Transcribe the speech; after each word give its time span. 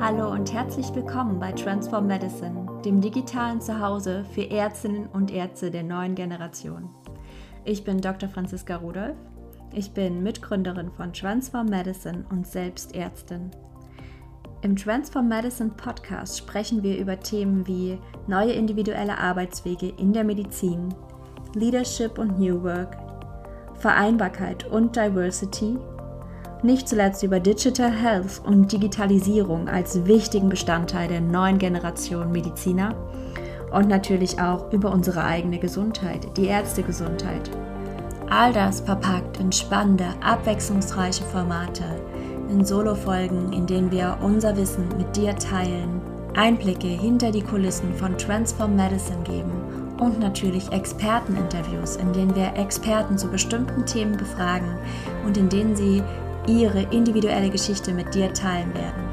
Hallo 0.00 0.30
und 0.30 0.52
herzlich 0.52 0.94
willkommen 0.94 1.40
bei 1.40 1.50
Transform 1.50 2.06
Medicine, 2.06 2.68
dem 2.84 3.00
digitalen 3.00 3.60
Zuhause 3.60 4.24
für 4.32 4.48
Ärztinnen 4.48 5.08
und 5.08 5.32
Ärzte 5.32 5.72
der 5.72 5.82
neuen 5.82 6.14
Generation. 6.14 6.88
Ich 7.64 7.82
bin 7.82 8.00
Dr. 8.00 8.28
Franziska 8.28 8.76
Rudolph. 8.76 9.16
Ich 9.74 9.90
bin 9.90 10.22
Mitgründerin 10.22 10.92
von 10.92 11.12
Transform 11.12 11.66
Medicine 11.66 12.24
und 12.30 12.46
selbst 12.46 12.94
Ärztin. 12.94 13.50
Im 14.62 14.76
Transform 14.76 15.26
Medicine 15.26 15.70
Podcast 15.70 16.38
sprechen 16.38 16.84
wir 16.84 16.96
über 16.96 17.18
Themen 17.18 17.66
wie 17.66 17.98
neue 18.28 18.52
individuelle 18.52 19.18
Arbeitswege 19.18 19.88
in 19.98 20.12
der 20.12 20.22
Medizin, 20.22 20.94
Leadership 21.54 22.18
und 22.18 22.38
New 22.38 22.62
Work, 22.62 22.96
Vereinbarkeit 23.74 24.64
und 24.70 24.94
Diversity 24.94 25.76
nicht 26.62 26.88
zuletzt 26.88 27.22
über 27.22 27.40
Digital 27.40 27.90
Health 27.90 28.40
und 28.44 28.72
Digitalisierung 28.72 29.68
als 29.68 30.06
wichtigen 30.06 30.48
Bestandteil 30.48 31.08
der 31.08 31.20
neuen 31.20 31.58
Generation 31.58 32.32
Mediziner 32.32 32.94
und 33.70 33.88
natürlich 33.88 34.40
auch 34.40 34.72
über 34.72 34.90
unsere 34.92 35.24
eigene 35.24 35.58
Gesundheit, 35.58 36.26
die 36.36 36.46
Ärztegesundheit. 36.46 37.50
All 38.30 38.52
das 38.52 38.80
verpackt 38.80 39.40
in 39.40 39.52
spannende, 39.52 40.06
abwechslungsreiche 40.20 41.24
Formate, 41.24 41.84
in 42.50 42.64
Solo-Folgen, 42.64 43.52
in 43.52 43.66
denen 43.66 43.90
wir 43.90 44.18
unser 44.22 44.56
Wissen 44.56 44.88
mit 44.96 45.16
dir 45.16 45.36
teilen, 45.36 46.00
Einblicke 46.34 46.86
hinter 46.86 47.30
die 47.30 47.42
Kulissen 47.42 47.94
von 47.94 48.16
Transform 48.16 48.76
Medicine 48.76 49.22
geben 49.24 49.52
und 49.98 50.20
natürlich 50.20 50.70
Experteninterviews, 50.70 51.96
in 51.96 52.12
denen 52.12 52.34
wir 52.34 52.54
Experten 52.54 53.18
zu 53.18 53.28
bestimmten 53.28 53.84
Themen 53.86 54.16
befragen 54.16 54.76
und 55.26 55.36
in 55.36 55.48
denen 55.48 55.74
sie 55.74 56.02
ihre 56.48 56.80
individuelle 56.90 57.50
Geschichte 57.50 57.92
mit 57.92 58.14
dir 58.14 58.32
teilen 58.32 58.72
werden. 58.74 59.04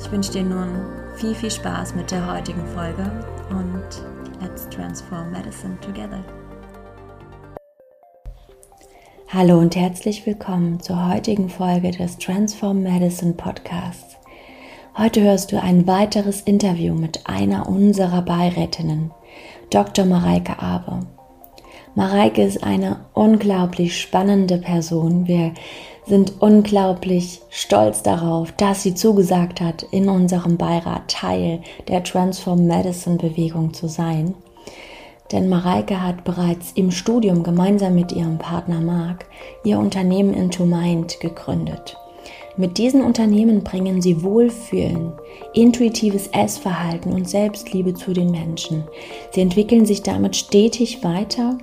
Ich 0.00 0.10
wünsche 0.10 0.32
dir 0.32 0.42
nun 0.42 0.68
viel, 1.16 1.34
viel 1.34 1.50
Spaß 1.50 1.94
mit 1.94 2.10
der 2.10 2.26
heutigen 2.32 2.66
Folge 2.68 3.10
und 3.50 3.84
let's 4.40 4.68
transform 4.70 5.30
medicine 5.30 5.78
together. 5.80 6.24
Hallo 9.28 9.58
und 9.58 9.76
herzlich 9.76 10.24
willkommen 10.24 10.80
zur 10.80 11.12
heutigen 11.12 11.50
Folge 11.50 11.90
des 11.90 12.16
Transform 12.16 12.82
Medicine 12.82 13.34
Podcasts. 13.34 14.16
Heute 14.96 15.20
hörst 15.20 15.52
du 15.52 15.60
ein 15.60 15.86
weiteres 15.86 16.40
Interview 16.40 16.94
mit 16.94 17.26
einer 17.26 17.68
unserer 17.68 18.22
Beirätinnen, 18.22 19.10
Dr. 19.68 20.06
Mareike 20.06 20.58
Abe. 20.62 21.00
Mareike 21.94 22.42
ist 22.42 22.62
eine 22.62 23.06
unglaublich 23.14 23.98
spannende 24.00 24.58
Person. 24.58 25.26
Wir 25.26 25.52
sind 26.06 26.34
unglaublich 26.40 27.40
stolz 27.50 28.02
darauf, 28.02 28.52
dass 28.52 28.82
sie 28.82 28.94
zugesagt 28.94 29.60
hat, 29.60 29.82
in 29.90 30.08
unserem 30.08 30.56
Beirat 30.56 31.08
Teil 31.08 31.60
der 31.88 32.04
Transform 32.04 32.66
Medicine 32.66 33.16
Bewegung 33.16 33.74
zu 33.74 33.88
sein. 33.88 34.34
Denn 35.32 35.48
Mareike 35.48 36.00
hat 36.00 36.22
bereits 36.22 36.72
im 36.76 36.92
Studium 36.92 37.42
gemeinsam 37.42 37.96
mit 37.96 38.12
ihrem 38.12 38.38
Partner 38.38 38.80
Mark 38.80 39.26
ihr 39.64 39.78
Unternehmen 39.78 40.32
Into 40.32 40.64
Mind 40.64 41.18
gegründet. 41.18 41.96
Mit 42.56 42.78
diesen 42.78 43.02
Unternehmen 43.02 43.64
bringen 43.64 44.00
sie 44.00 44.22
Wohlfühlen, 44.22 45.12
intuitives 45.52 46.28
Essverhalten 46.28 47.12
und 47.12 47.28
Selbstliebe 47.28 47.92
zu 47.92 48.12
den 48.12 48.30
Menschen. 48.30 48.84
Sie 49.32 49.42
entwickeln 49.42 49.84
sich 49.84 50.02
damit 50.02 50.36
stetig 50.36 51.04
weiter 51.04 51.58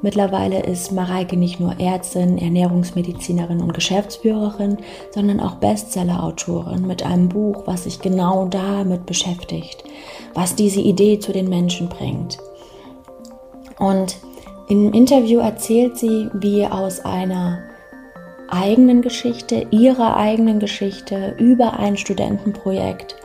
Mittlerweile 0.00 0.62
ist 0.62 0.92
Mareike 0.92 1.36
nicht 1.36 1.58
nur 1.58 1.80
Ärztin, 1.80 2.38
Ernährungsmedizinerin 2.38 3.60
und 3.60 3.74
Geschäftsführerin, 3.74 4.78
sondern 5.10 5.40
auch 5.40 5.56
Bestsellerautorin 5.56 6.86
mit 6.86 7.04
einem 7.04 7.28
Buch, 7.28 7.64
was 7.66 7.84
sich 7.84 8.00
genau 8.00 8.46
damit 8.46 9.06
beschäftigt, 9.06 9.82
was 10.34 10.54
diese 10.54 10.80
Idee 10.80 11.18
zu 11.18 11.32
den 11.32 11.48
Menschen 11.48 11.88
bringt. 11.88 12.38
Und 13.78 14.16
im 14.68 14.92
Interview 14.92 15.40
erzählt 15.40 15.96
sie, 15.98 16.28
wie 16.32 16.66
aus 16.66 17.00
einer 17.04 17.58
eigenen 18.48 19.02
Geschichte, 19.02 19.66
ihrer 19.70 20.16
eigenen 20.16 20.60
Geschichte 20.60 21.34
über 21.38 21.78
ein 21.78 21.96
Studentenprojekt 21.96 23.16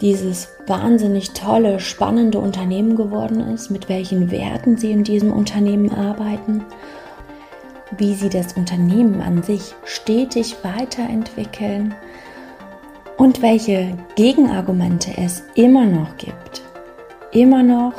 dieses 0.00 0.48
wahnsinnig 0.66 1.30
tolle, 1.30 1.80
spannende 1.80 2.38
Unternehmen 2.38 2.96
geworden 2.96 3.40
ist, 3.54 3.70
mit 3.70 3.88
welchen 3.88 4.30
Werten 4.30 4.76
sie 4.76 4.90
in 4.90 5.04
diesem 5.04 5.32
Unternehmen 5.32 5.92
arbeiten, 5.92 6.64
wie 7.96 8.14
sie 8.14 8.28
das 8.28 8.54
Unternehmen 8.54 9.20
an 9.20 9.42
sich 9.42 9.74
stetig 9.84 10.56
weiterentwickeln 10.62 11.94
und 13.16 13.42
welche 13.42 13.96
Gegenargumente 14.16 15.12
es 15.16 15.42
immer 15.54 15.86
noch 15.86 16.16
gibt. 16.18 16.62
Immer 17.32 17.62
noch, 17.62 17.94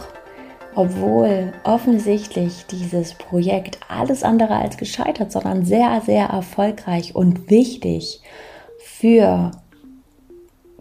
obwohl 0.76 1.54
offensichtlich 1.64 2.66
dieses 2.68 3.16
Projekt 3.16 3.80
alles 3.88 4.24
andere 4.24 4.56
als 4.56 4.78
gescheitert, 4.78 5.32
sondern 5.32 5.66
sehr, 5.66 6.02
sehr 6.06 6.28
erfolgreich 6.28 7.16
und 7.16 7.50
wichtig 7.50 8.22
für 8.80 9.52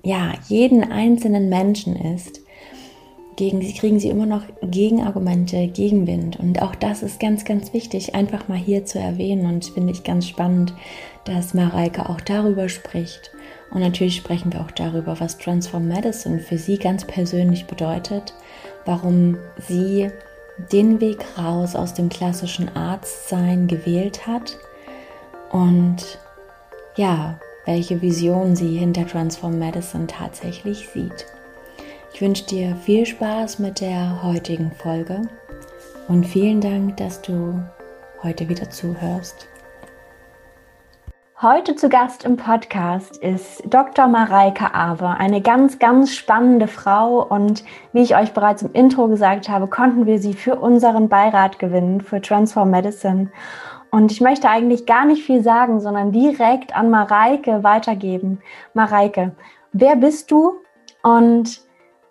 ja, 0.06 0.34
jeden 0.47 0.84
einzelnen 0.84 1.49
Menschen 1.49 1.97
ist, 1.97 2.41
gegen 3.34 3.61
sie 3.61 3.75
kriegen 3.75 3.99
sie 3.99 4.09
immer 4.09 4.25
noch 4.25 4.43
Gegenargumente, 4.62 5.67
Gegenwind. 5.67 6.39
Und 6.39 6.62
auch 6.62 6.77
das 6.77 7.03
ist 7.03 7.19
ganz, 7.19 7.44
ganz 7.44 7.72
wichtig, 7.72 8.15
einfach 8.15 8.47
mal 8.47 8.56
hier 8.56 8.84
zu 8.84 9.00
erwähnen. 9.00 9.47
Und 9.47 9.65
finde 9.65 9.93
ich 9.93 10.05
ganz 10.05 10.28
spannend, 10.28 10.72
dass 11.25 11.55
Mareike 11.55 12.09
auch 12.09 12.21
darüber 12.21 12.69
spricht. 12.69 13.33
Und 13.72 13.81
natürlich 13.81 14.15
sprechen 14.15 14.53
wir 14.53 14.61
auch 14.61 14.71
darüber, 14.71 15.19
was 15.19 15.39
Transform 15.39 15.89
Medicine 15.89 16.39
für 16.39 16.56
sie 16.56 16.78
ganz 16.78 17.05
persönlich 17.05 17.66
bedeutet, 17.66 18.33
warum 18.84 19.37
sie 19.66 20.09
den 20.71 21.00
Weg 21.00 21.19
raus 21.37 21.75
aus 21.75 21.95
dem 21.95 22.11
klassischen 22.11 22.69
Arztsein 22.77 23.66
gewählt 23.66 24.25
hat 24.28 24.56
und 25.50 26.21
ja, 26.97 27.39
welche 27.66 28.00
Vision 28.00 28.56
sie 28.56 28.78
hinter 28.78 29.06
Transform 29.06 29.59
Medicine 29.59 30.06
tatsächlich 30.06 30.88
sieht. 30.88 31.27
Ich 32.15 32.22
wünsche 32.22 32.47
dir 32.47 32.75
viel 32.77 33.04
Spaß 33.04 33.59
mit 33.59 33.81
der 33.82 34.22
heutigen 34.22 34.72
Folge 34.72 35.22
und 36.09 36.25
vielen 36.25 36.62
Dank, 36.62 36.97
dass 36.97 37.21
du 37.21 37.60
heute 38.22 38.49
wieder 38.49 38.71
zuhörst. 38.71 39.49
Heute 41.43 41.77
zu 41.77 41.91
Gast 41.91 42.25
im 42.25 42.38
Podcast 42.38 43.19
ist 43.19 43.62
Dr. 43.66 44.06
Mareike 44.09 44.72
Awe, 44.72 45.19
eine 45.19 45.43
ganz, 45.43 45.78
ganz 45.78 46.15
spannende 46.15 46.66
Frau 46.66 47.22
und 47.22 47.62
wie 47.93 48.00
ich 48.00 48.16
euch 48.16 48.33
bereits 48.33 48.62
im 48.62 48.72
Intro 48.72 49.09
gesagt 49.09 49.50
habe, 49.50 49.66
konnten 49.66 50.06
wir 50.06 50.19
sie 50.19 50.33
für 50.33 50.56
unseren 50.56 51.10
Beirat 51.10 51.59
gewinnen, 51.59 52.00
für 52.00 52.22
Transform 52.22 52.71
Medicine. 52.71 53.28
Und 53.91 54.13
ich 54.13 54.21
möchte 54.21 54.49
eigentlich 54.49 54.87
gar 54.87 55.05
nicht 55.05 55.23
viel 55.23 55.43
sagen, 55.43 55.81
sondern 55.81 56.13
direkt 56.13 56.77
an 56.77 56.91
Mareike 56.91 57.63
weitergeben. 57.63 58.41
Mareike, 58.75 59.33
wer 59.73 59.97
bist 59.97 60.31
du 60.31 60.61
und 61.03 61.61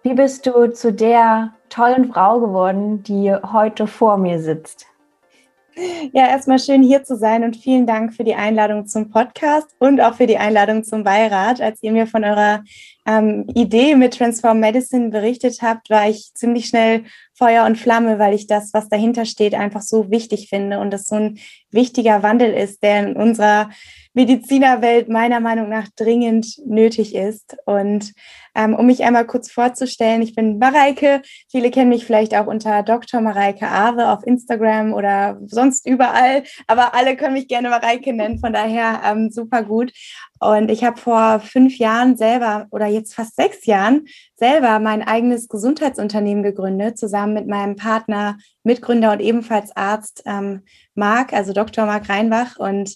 wie 0.03 0.13
bist 0.13 0.45
du 0.45 0.71
zu 0.71 0.93
der 0.93 1.53
tollen 1.69 2.11
Frau 2.11 2.39
geworden, 2.39 3.03
die 3.03 3.33
heute 3.33 3.87
vor 3.87 4.17
mir 4.17 4.39
sitzt? 4.39 4.87
Ja, 6.13 6.29
erstmal 6.29 6.59
schön 6.59 6.81
hier 6.81 7.03
zu 7.03 7.17
sein 7.17 7.43
und 7.43 7.57
vielen 7.57 7.85
Dank 7.85 8.13
für 8.13 8.23
die 8.23 8.35
Einladung 8.35 8.87
zum 8.87 9.09
Podcast 9.09 9.67
und 9.77 9.99
auch 9.99 10.15
für 10.15 10.25
die 10.25 10.37
Einladung 10.37 10.85
zum 10.85 11.03
Beirat. 11.03 11.59
Als 11.59 11.83
ihr 11.83 11.91
mir 11.91 12.07
von 12.07 12.23
eurer 12.23 12.63
ähm, 13.05 13.45
Idee 13.53 13.95
mit 13.95 14.13
Transform 14.13 14.61
Medicine 14.61 15.09
berichtet 15.09 15.61
habt, 15.61 15.89
war 15.89 16.07
ich 16.07 16.31
ziemlich 16.33 16.67
schnell 16.67 17.03
Feuer 17.33 17.65
und 17.65 17.77
Flamme, 17.77 18.19
weil 18.19 18.33
ich 18.33 18.47
das, 18.47 18.73
was 18.73 18.87
dahinter 18.87 19.25
steht, 19.25 19.53
einfach 19.53 19.81
so 19.81 20.09
wichtig 20.09 20.47
finde 20.47 20.79
und 20.79 20.91
das 20.91 21.07
so 21.07 21.15
ein 21.15 21.39
wichtiger 21.71 22.23
Wandel 22.23 22.53
ist, 22.53 22.81
der 22.81 23.07
in 23.07 23.17
unserer 23.17 23.69
Medizinerwelt 24.15 25.09
meiner 25.09 25.41
Meinung 25.41 25.67
nach 25.69 25.89
dringend 25.95 26.57
nötig 26.65 27.13
ist. 27.13 27.57
Und 27.65 28.13
ähm, 28.55 28.73
um 28.73 28.85
mich 28.85 29.03
einmal 29.03 29.27
kurz 29.27 29.51
vorzustellen, 29.51 30.21
ich 30.21 30.33
bin 30.35 30.57
Mareike. 30.57 31.21
Viele 31.51 31.69
kennen 31.69 31.89
mich 31.89 32.05
vielleicht 32.05 32.33
auch 32.33 32.47
unter 32.47 32.81
Dr. 32.81 33.19
Mareike 33.19 33.67
Awe 33.67 34.09
auf 34.09 34.25
Instagram 34.25 34.93
oder 34.93 35.37
sonst 35.45 35.85
überall, 35.85 36.43
aber 36.65 36.95
alle 36.95 37.17
können 37.17 37.33
mich 37.33 37.49
gerne 37.49 37.69
Mareike 37.69 38.13
nennen, 38.13 38.39
von 38.39 38.53
daher 38.53 39.01
ähm, 39.05 39.29
super 39.29 39.63
gut. 39.63 39.91
Und 40.39 40.71
ich 40.71 40.85
habe 40.85 40.97
vor 40.97 41.41
fünf 41.41 41.77
Jahren 41.77 42.15
selber 42.15 42.67
oder 42.71 42.85
jetzt 42.85 43.15
fast 43.15 43.35
sechs 43.35 43.65
Jahren 43.65 44.05
selber 44.35 44.79
mein 44.79 45.01
eigenes 45.05 45.49
Gesundheitsunternehmen 45.49 46.43
gegründet, 46.43 46.97
zusammen 46.97 47.33
mit 47.33 47.47
meinem 47.47 47.75
Partner, 47.75 48.37
Mitgründer 48.63 49.11
und 49.11 49.19
ebenfalls 49.19 49.75
Arzt 49.75 50.23
ähm, 50.25 50.61
Marc, 50.93 51.33
also 51.33 51.51
Dr. 51.51 51.85
Marc 51.85 52.07
Reinbach. 52.07 52.57
Und 52.57 52.95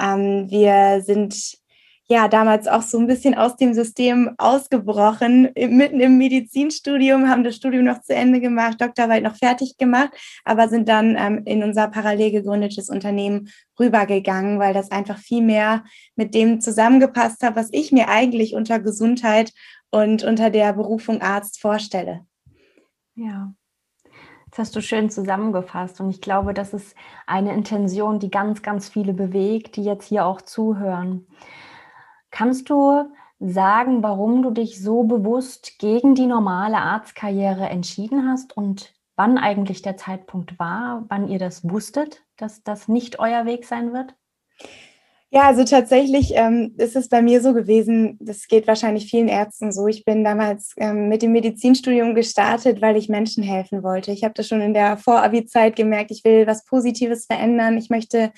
ähm, 0.00 0.50
wir 0.50 1.02
sind 1.02 1.58
ja 2.10 2.26
damals 2.26 2.66
auch 2.66 2.82
so 2.82 2.98
ein 2.98 3.06
bisschen 3.06 3.34
aus 3.34 3.56
dem 3.56 3.74
System 3.74 4.34
ausgebrochen, 4.38 5.50
mitten 5.54 6.00
im 6.00 6.16
Medizinstudium, 6.16 7.28
haben 7.28 7.44
das 7.44 7.56
Studium 7.56 7.84
noch 7.84 8.00
zu 8.00 8.14
Ende 8.14 8.40
gemacht, 8.40 8.80
Doktorarbeit 8.80 9.22
noch 9.22 9.36
fertig 9.36 9.76
gemacht, 9.76 10.10
aber 10.44 10.68
sind 10.68 10.88
dann 10.88 11.16
ähm, 11.18 11.42
in 11.44 11.62
unser 11.62 11.88
parallel 11.88 12.30
gegründetes 12.30 12.88
Unternehmen 12.88 13.50
rübergegangen, 13.78 14.58
weil 14.58 14.72
das 14.72 14.90
einfach 14.90 15.18
viel 15.18 15.42
mehr 15.42 15.84
mit 16.16 16.34
dem 16.34 16.62
zusammengepasst 16.62 17.42
hat, 17.42 17.56
was 17.56 17.68
ich 17.72 17.92
mir 17.92 18.08
eigentlich 18.08 18.54
unter 18.54 18.78
Gesundheit 18.78 19.52
und 19.90 20.24
unter 20.24 20.48
der 20.48 20.72
Berufung 20.72 21.20
Arzt 21.20 21.60
vorstelle. 21.60 22.26
Ja, 23.14 23.52
hast 24.58 24.74
du 24.76 24.82
schön 24.82 25.10
zusammengefasst 25.10 26.00
und 26.00 26.10
ich 26.10 26.20
glaube, 26.20 26.54
das 26.54 26.74
ist 26.74 26.96
eine 27.26 27.54
Intention, 27.54 28.18
die 28.18 28.30
ganz, 28.30 28.62
ganz 28.62 28.88
viele 28.88 29.14
bewegt, 29.14 29.76
die 29.76 29.84
jetzt 29.84 30.06
hier 30.06 30.26
auch 30.26 30.42
zuhören. 30.42 31.26
Kannst 32.30 32.68
du 32.70 33.10
sagen, 33.40 34.02
warum 34.02 34.42
du 34.42 34.50
dich 34.50 34.82
so 34.82 35.04
bewusst 35.04 35.78
gegen 35.78 36.14
die 36.14 36.26
normale 36.26 36.78
Arztkarriere 36.78 37.68
entschieden 37.68 38.28
hast 38.28 38.56
und 38.56 38.94
wann 39.16 39.38
eigentlich 39.38 39.82
der 39.82 39.96
Zeitpunkt 39.96 40.58
war, 40.58 41.04
wann 41.08 41.28
ihr 41.28 41.38
das 41.38 41.68
wusstet, 41.68 42.22
dass 42.36 42.62
das 42.62 42.88
nicht 42.88 43.18
euer 43.18 43.44
Weg 43.46 43.64
sein 43.64 43.92
wird? 43.92 44.14
Ja, 45.30 45.42
also 45.42 45.62
tatsächlich 45.64 46.32
ähm, 46.34 46.74
ist 46.78 46.96
es 46.96 47.10
bei 47.10 47.20
mir 47.20 47.42
so 47.42 47.52
gewesen, 47.52 48.16
das 48.18 48.46
geht 48.46 48.66
wahrscheinlich 48.66 49.10
vielen 49.10 49.28
Ärzten 49.28 49.72
so. 49.72 49.86
Ich 49.86 50.06
bin 50.06 50.24
damals 50.24 50.72
ähm, 50.78 51.10
mit 51.10 51.20
dem 51.20 51.32
Medizinstudium 51.32 52.14
gestartet, 52.14 52.80
weil 52.80 52.96
ich 52.96 53.10
Menschen 53.10 53.42
helfen 53.42 53.82
wollte. 53.82 54.10
Ich 54.10 54.24
habe 54.24 54.32
das 54.32 54.48
schon 54.48 54.62
in 54.62 54.72
der 54.72 54.96
Vor-Abi-Zeit 54.96 55.76
gemerkt, 55.76 56.10
ich 56.12 56.24
will 56.24 56.46
was 56.46 56.64
Positives 56.64 57.26
verändern. 57.26 57.76
Ich 57.76 57.90
möchte 57.90 58.32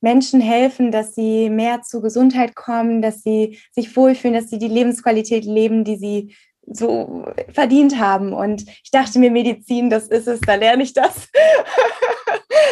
Menschen 0.00 0.40
helfen, 0.40 0.92
dass 0.92 1.16
sie 1.16 1.50
mehr 1.50 1.82
zur 1.82 2.02
Gesundheit 2.02 2.54
kommen, 2.54 3.02
dass 3.02 3.22
sie 3.22 3.58
sich 3.72 3.96
wohlfühlen, 3.96 4.34
dass 4.34 4.48
sie 4.48 4.58
die 4.58 4.68
Lebensqualität 4.68 5.44
leben, 5.44 5.82
die 5.82 5.96
sie 5.96 6.36
so 6.70 7.24
verdient 7.52 7.98
haben. 7.98 8.32
Und 8.32 8.62
ich 8.84 8.92
dachte 8.92 9.18
mir, 9.18 9.32
Medizin, 9.32 9.90
das 9.90 10.06
ist 10.06 10.28
es, 10.28 10.40
da 10.40 10.54
lerne 10.54 10.84
ich 10.84 10.92
das. 10.92 11.28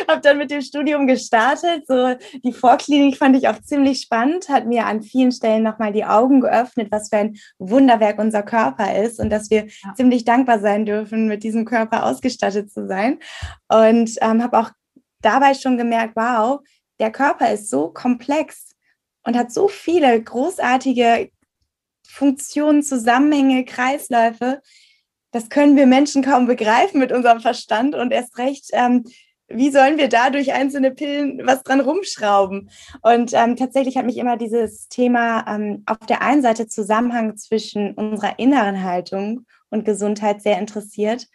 habe 0.08 0.20
dann 0.20 0.38
mit 0.38 0.50
dem 0.50 0.60
Studium 0.60 1.06
gestartet. 1.06 1.86
So 1.86 2.14
die 2.44 2.52
Vorklinik 2.52 3.16
fand 3.16 3.36
ich 3.36 3.48
auch 3.48 3.60
ziemlich 3.62 4.00
spannend, 4.00 4.48
hat 4.48 4.66
mir 4.66 4.86
an 4.86 5.02
vielen 5.02 5.32
Stellen 5.32 5.62
nochmal 5.62 5.92
die 5.92 6.04
Augen 6.04 6.40
geöffnet, 6.40 6.88
was 6.90 7.08
für 7.08 7.16
ein 7.18 7.36
Wunderwerk 7.58 8.18
unser 8.18 8.42
Körper 8.42 8.96
ist 9.02 9.20
und 9.20 9.30
dass 9.30 9.50
wir 9.50 9.66
ja. 9.66 9.94
ziemlich 9.96 10.24
dankbar 10.24 10.58
sein 10.60 10.86
dürfen, 10.86 11.28
mit 11.28 11.42
diesem 11.42 11.64
Körper 11.64 12.04
ausgestattet 12.04 12.70
zu 12.70 12.86
sein. 12.86 13.18
Und 13.68 14.16
ähm, 14.20 14.42
habe 14.42 14.58
auch 14.58 14.70
dabei 15.20 15.54
schon 15.54 15.76
gemerkt, 15.76 16.14
wow, 16.16 16.60
der 16.98 17.10
Körper 17.10 17.52
ist 17.52 17.70
so 17.70 17.88
komplex 17.88 18.74
und 19.24 19.36
hat 19.36 19.52
so 19.52 19.68
viele 19.68 20.22
großartige 20.22 21.30
Funktionen, 22.06 22.82
Zusammenhänge, 22.82 23.64
Kreisläufe. 23.64 24.62
Das 25.32 25.50
können 25.50 25.76
wir 25.76 25.86
Menschen 25.86 26.22
kaum 26.22 26.46
begreifen 26.46 27.00
mit 27.00 27.12
unserem 27.12 27.40
Verstand 27.40 27.94
und 27.94 28.12
erst 28.12 28.38
recht, 28.38 28.70
ähm, 28.72 29.04
wie 29.48 29.70
sollen 29.70 29.98
wir 29.98 30.08
da 30.08 30.30
durch 30.30 30.52
einzelne 30.52 30.90
Pillen 30.90 31.40
was 31.44 31.62
dran 31.62 31.80
rumschrauben? 31.80 32.70
Und 33.02 33.32
ähm, 33.32 33.56
tatsächlich 33.56 33.96
hat 33.96 34.06
mich 34.06 34.18
immer 34.18 34.36
dieses 34.36 34.88
Thema 34.88 35.44
ähm, 35.48 35.82
auf 35.86 35.98
der 36.08 36.22
einen 36.22 36.42
Seite 36.42 36.66
Zusammenhang 36.66 37.36
zwischen 37.36 37.94
unserer 37.94 38.38
inneren 38.38 38.82
Haltung 38.82 39.46
und 39.70 39.84
Gesundheit 39.84 40.42
sehr 40.42 40.58
interessiert 40.58 41.26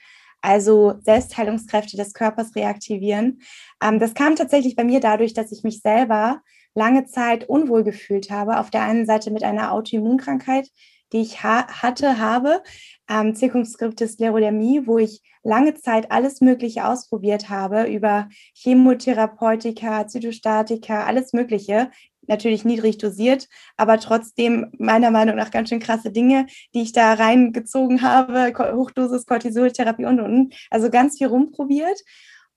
also 0.42 0.96
Selbstheilungskräfte 1.04 1.98
des 1.98 2.14
Körpers 2.14 2.56
reaktivieren. 2.56 3.42
Ähm, 3.82 4.00
das 4.00 4.14
kam 4.14 4.36
tatsächlich 4.36 4.76
bei 4.76 4.84
mir 4.84 5.00
dadurch, 5.00 5.34
dass 5.34 5.52
ich 5.52 5.64
mich 5.64 5.82
selber 5.82 6.42
lange 6.74 7.06
Zeit 7.06 7.48
unwohl 7.48 7.84
gefühlt 7.84 8.32
habe. 8.32 8.60
Auf 8.60 8.70
der 8.70 8.84
einen 8.84 9.06
Seite 9.06 9.32
mit 9.32 9.44
einer 9.44 9.72
Autoimmunkrankheit, 9.72 10.70
die 11.14 11.22
ich 11.22 11.44
ha 11.44 11.68
hatte, 11.68 12.18
habe, 12.18 12.64
ähm, 13.10 13.36
Zirkumskriptis 13.36 14.14
Sclerodermie, 14.14 14.82
wo 14.86 14.98
ich 14.98 15.22
lange 15.44 15.74
Zeit 15.76 16.12
alles 16.12 16.42
Mögliche 16.42 16.86
ausprobiert 16.86 17.50
habe 17.50 17.84
über 17.84 18.30
Chemotherapeutika, 18.56 20.08
Zytostatika, 20.08 21.06
alles 21.06 21.34
Mögliche. 21.34 21.92
Natürlich 22.28 22.64
niedrig 22.66 23.00
dosiert, 23.00 23.48
aber 23.78 24.00
trotzdem 24.00 24.72
meiner 24.78 25.10
Meinung 25.10 25.36
nach 25.36 25.50
ganz 25.50 25.70
schön 25.70 25.80
krasse 25.80 26.12
Dinge, 26.12 26.46
die 26.74 26.84
ich 26.84 26.92
da 26.92 27.14
reingezogen 27.14 28.04
habe, 28.04 28.54
Hochdosis 28.56 29.26
Cortisoltherapie 29.26 30.06
und, 30.06 30.20
und, 30.20 30.56
also 30.70 30.90
ganz 30.92 31.18
viel 31.18 31.28
rumprobiert. 31.28 32.00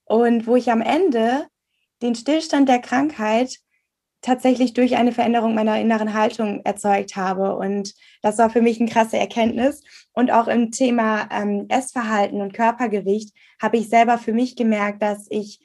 Und 0.05 0.47
wo 0.47 0.57
ich 0.57 0.71
am 0.71 0.83
Ende 0.83 1.47
den 2.03 2.15
Stillstand 2.15 2.69
der 2.69 2.81
Krankheit 2.81 3.59
tatsächlich 4.25 4.73
durch 4.73 4.97
eine 4.97 5.13
Veränderung 5.13 5.55
meiner 5.55 5.79
inneren 5.79 6.15
Haltung 6.15 6.63
erzeugt 6.65 7.15
habe. 7.15 7.57
Und 7.57 7.95
das 8.23 8.39
war 8.39 8.49
für 8.49 8.63
mich 8.63 8.81
eine 8.81 8.89
krasse 8.89 9.19
Erkenntnis. 9.19 9.83
Und 10.13 10.31
auch 10.31 10.49
im 10.49 10.71
Thema 10.71 11.29
ähm, 11.31 11.67
Essverhalten 11.69 12.41
und 12.41 12.55
Körpergewicht 12.55 13.35
habe 13.61 13.77
ich 13.77 13.89
selber 13.89 14.17
für 14.17 14.33
mich 14.33 14.57
gemerkt, 14.57 15.03
dass 15.03 15.27
ich, 15.29 15.61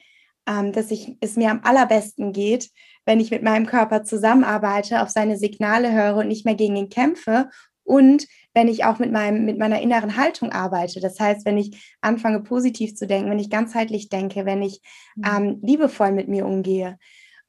ähm, 0.47 0.73
dass 0.73 0.91
ich 0.91 1.15
es 1.21 1.38
mir 1.38 1.51
am 1.51 1.61
allerbesten 1.63 2.33
geht, 2.33 2.69
wenn 3.06 3.21
ich 3.21 3.31
mit 3.31 3.44
meinem 3.44 3.65
Körper 3.65 4.03
zusammenarbeite, 4.03 5.01
auf 5.01 5.09
seine 5.09 5.38
Signale 5.38 5.94
höre 5.94 6.17
und 6.17 6.27
nicht 6.27 6.45
mehr 6.45 6.56
gegen 6.56 6.75
ihn 6.75 6.89
kämpfe 6.89 7.50
und 7.89 8.27
wenn 8.53 8.67
ich 8.67 8.85
auch 8.85 9.00
mit, 9.00 9.11
meinem, 9.11 9.45
mit 9.45 9.57
meiner 9.57 9.81
inneren 9.81 10.15
Haltung 10.15 10.51
arbeite. 10.51 11.00
Das 11.00 11.19
heißt, 11.19 11.45
wenn 11.45 11.57
ich 11.57 11.95
anfange, 12.01 12.41
positiv 12.41 12.95
zu 12.95 13.07
denken, 13.07 13.31
wenn 13.31 13.39
ich 13.39 13.50
ganzheitlich 13.50 14.09
denke, 14.09 14.45
wenn 14.45 14.61
ich 14.61 14.81
mhm. 15.15 15.23
ähm, 15.25 15.59
liebevoll 15.63 16.11
mit 16.11 16.27
mir 16.27 16.45
umgehe. 16.45 17.00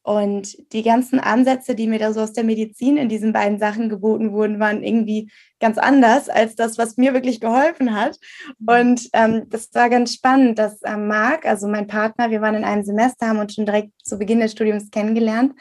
Und 0.02 0.72
die 0.72 0.82
ganzen 0.82 1.20
Ansätze, 1.20 1.74
die 1.74 1.86
mir 1.86 1.98
da 1.98 2.12
so 2.12 2.20
aus 2.20 2.32
der 2.32 2.44
Medizin 2.44 2.96
in 2.96 3.10
diesen 3.10 3.32
beiden 3.32 3.58
Sachen 3.58 3.90
geboten 3.90 4.32
wurden, 4.32 4.58
waren 4.58 4.82
irgendwie 4.82 5.30
ganz 5.60 5.76
anders 5.76 6.30
als 6.30 6.54
das, 6.56 6.78
was 6.78 6.96
mir 6.96 7.12
wirklich 7.12 7.40
geholfen 7.40 7.94
hat. 7.94 8.18
Mhm. 8.58 8.68
Und 8.68 9.08
ähm, 9.12 9.42
das 9.50 9.68
war 9.74 9.90
ganz 9.90 10.14
spannend, 10.14 10.58
dass 10.58 10.80
ähm, 10.84 11.06
Marc, 11.06 11.44
also 11.44 11.68
mein 11.68 11.86
Partner, 11.86 12.30
wir 12.30 12.40
waren 12.40 12.54
in 12.54 12.64
einem 12.64 12.82
Semester, 12.82 13.28
haben 13.28 13.40
uns 13.40 13.54
schon 13.54 13.66
direkt 13.66 13.92
zu 14.02 14.18
Beginn 14.18 14.40
des 14.40 14.52
Studiums 14.52 14.90
kennengelernt. 14.90 15.52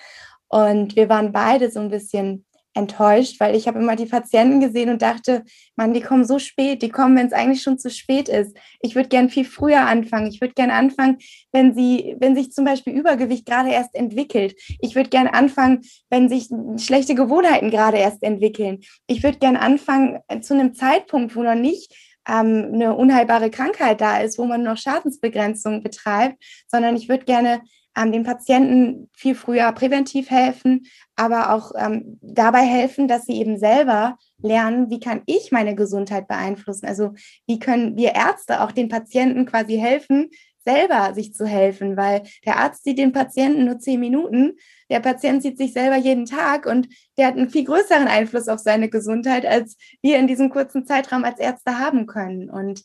Und 0.47 0.95
wir 0.95 1.09
waren 1.09 1.31
beide 1.31 1.69
so 1.69 1.79
ein 1.79 1.89
bisschen 1.89 2.45
enttäuscht, 2.73 3.39
weil 3.39 3.55
ich 3.55 3.67
habe 3.67 3.79
immer 3.79 3.95
die 3.95 4.05
Patienten 4.05 4.59
gesehen 4.59 4.89
und 4.89 5.01
dachte, 5.01 5.43
Mann, 5.75 5.93
die 5.93 6.01
kommen 6.01 6.25
so 6.25 6.39
spät, 6.39 6.81
die 6.81 6.89
kommen, 6.89 7.17
wenn 7.17 7.27
es 7.27 7.33
eigentlich 7.33 7.61
schon 7.61 7.79
zu 7.79 7.89
spät 7.89 8.29
ist. 8.29 8.55
Ich 8.81 8.95
würde 8.95 9.09
gern 9.09 9.29
viel 9.29 9.45
früher 9.45 9.81
anfangen. 9.81 10.27
Ich 10.27 10.39
würde 10.41 10.53
gern 10.53 10.69
anfangen, 10.69 11.17
wenn 11.51 11.73
sie, 11.73 12.15
wenn 12.19 12.35
sich 12.35 12.51
zum 12.51 12.65
Beispiel 12.65 12.93
Übergewicht 12.93 13.45
gerade 13.45 13.71
erst 13.71 13.95
entwickelt. 13.95 14.55
Ich 14.79 14.95
würde 14.95 15.09
gern 15.09 15.27
anfangen, 15.27 15.81
wenn 16.09 16.29
sich 16.29 16.49
schlechte 16.77 17.15
Gewohnheiten 17.15 17.71
gerade 17.71 17.97
erst 17.97 18.23
entwickeln. 18.23 18.79
Ich 19.07 19.23
würde 19.23 19.39
gern 19.39 19.57
anfangen 19.57 20.19
äh, 20.27 20.39
zu 20.41 20.53
einem 20.53 20.73
Zeitpunkt, 20.73 21.35
wo 21.35 21.43
noch 21.43 21.55
nicht 21.55 21.93
ähm, 22.27 22.71
eine 22.73 22.95
unheilbare 22.95 23.49
Krankheit 23.49 24.01
da 24.01 24.19
ist, 24.19 24.37
wo 24.37 24.45
man 24.45 24.63
noch 24.63 24.77
Schadensbegrenzung 24.77 25.83
betreibt, 25.83 26.37
sondern 26.67 26.95
ich 26.95 27.09
würde 27.09 27.25
gerne 27.25 27.61
ähm, 27.99 28.11
den 28.11 28.23
Patienten 28.23 29.09
viel 29.13 29.35
früher 29.35 29.71
präventiv 29.71 30.29
helfen, 30.29 30.87
aber 31.15 31.53
auch 31.53 31.71
ähm, 31.77 32.17
dabei 32.21 32.61
helfen, 32.61 33.07
dass 33.07 33.25
sie 33.25 33.39
eben 33.39 33.57
selber 33.57 34.17
lernen, 34.41 34.89
wie 34.89 34.99
kann 34.99 35.21
ich 35.25 35.51
meine 35.51 35.75
Gesundheit 35.75 36.27
beeinflussen? 36.27 36.85
Also 36.85 37.13
wie 37.47 37.59
können 37.59 37.97
wir 37.97 38.15
Ärzte 38.15 38.61
auch 38.61 38.71
den 38.71 38.89
Patienten 38.89 39.45
quasi 39.45 39.77
helfen, 39.77 40.29
selber 40.65 41.13
sich 41.13 41.33
zu 41.33 41.45
helfen, 41.45 41.97
weil 41.97 42.23
der 42.45 42.57
Arzt 42.57 42.83
sieht 42.83 42.99
den 42.99 43.11
Patienten 43.11 43.65
nur 43.65 43.79
zehn 43.79 43.99
Minuten, 43.99 44.57
der 44.89 44.99
Patient 44.99 45.41
sieht 45.41 45.57
sich 45.57 45.73
selber 45.73 45.95
jeden 45.95 46.25
Tag 46.25 46.65
und 46.65 46.87
der 47.17 47.27
hat 47.27 47.37
einen 47.37 47.49
viel 47.49 47.63
größeren 47.63 48.07
Einfluss 48.07 48.47
auf 48.47 48.59
seine 48.59 48.89
Gesundheit, 48.89 49.45
als 49.45 49.77
wir 50.01 50.17
in 50.17 50.27
diesem 50.27 50.49
kurzen 50.49 50.85
Zeitraum 50.85 51.23
als 51.23 51.39
Ärzte 51.39 51.79
haben 51.79 52.05
können. 52.05 52.49
Und 52.49 52.83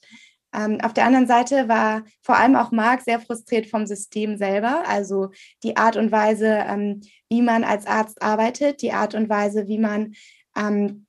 ähm, 0.55 0.79
auf 0.83 0.93
der 0.93 1.07
anderen 1.07 1.27
Seite 1.27 1.69
war 1.69 2.05
vor 2.23 2.37
allem 2.37 2.57
auch 2.57 2.71
Marc 2.71 3.03
sehr 3.03 3.21
frustriert 3.21 3.67
vom 3.67 3.87
System 3.87 4.37
selber, 4.37 4.85
also 4.87 5.31
die 5.63 5.77
Art 5.77 5.97
und 5.97 6.13
Weise, 6.13 6.65
ähm, 6.67 7.01
wie 7.29 7.43
man 7.43 7.65
als 7.65 7.87
Arzt 7.87 8.23
arbeitet, 8.23 8.81
die 8.83 8.93
Art 8.93 9.15
und 9.15 9.29
Weise, 9.29 9.67
wie 9.67 9.79
man 9.79 10.15
ähm, 10.57 11.07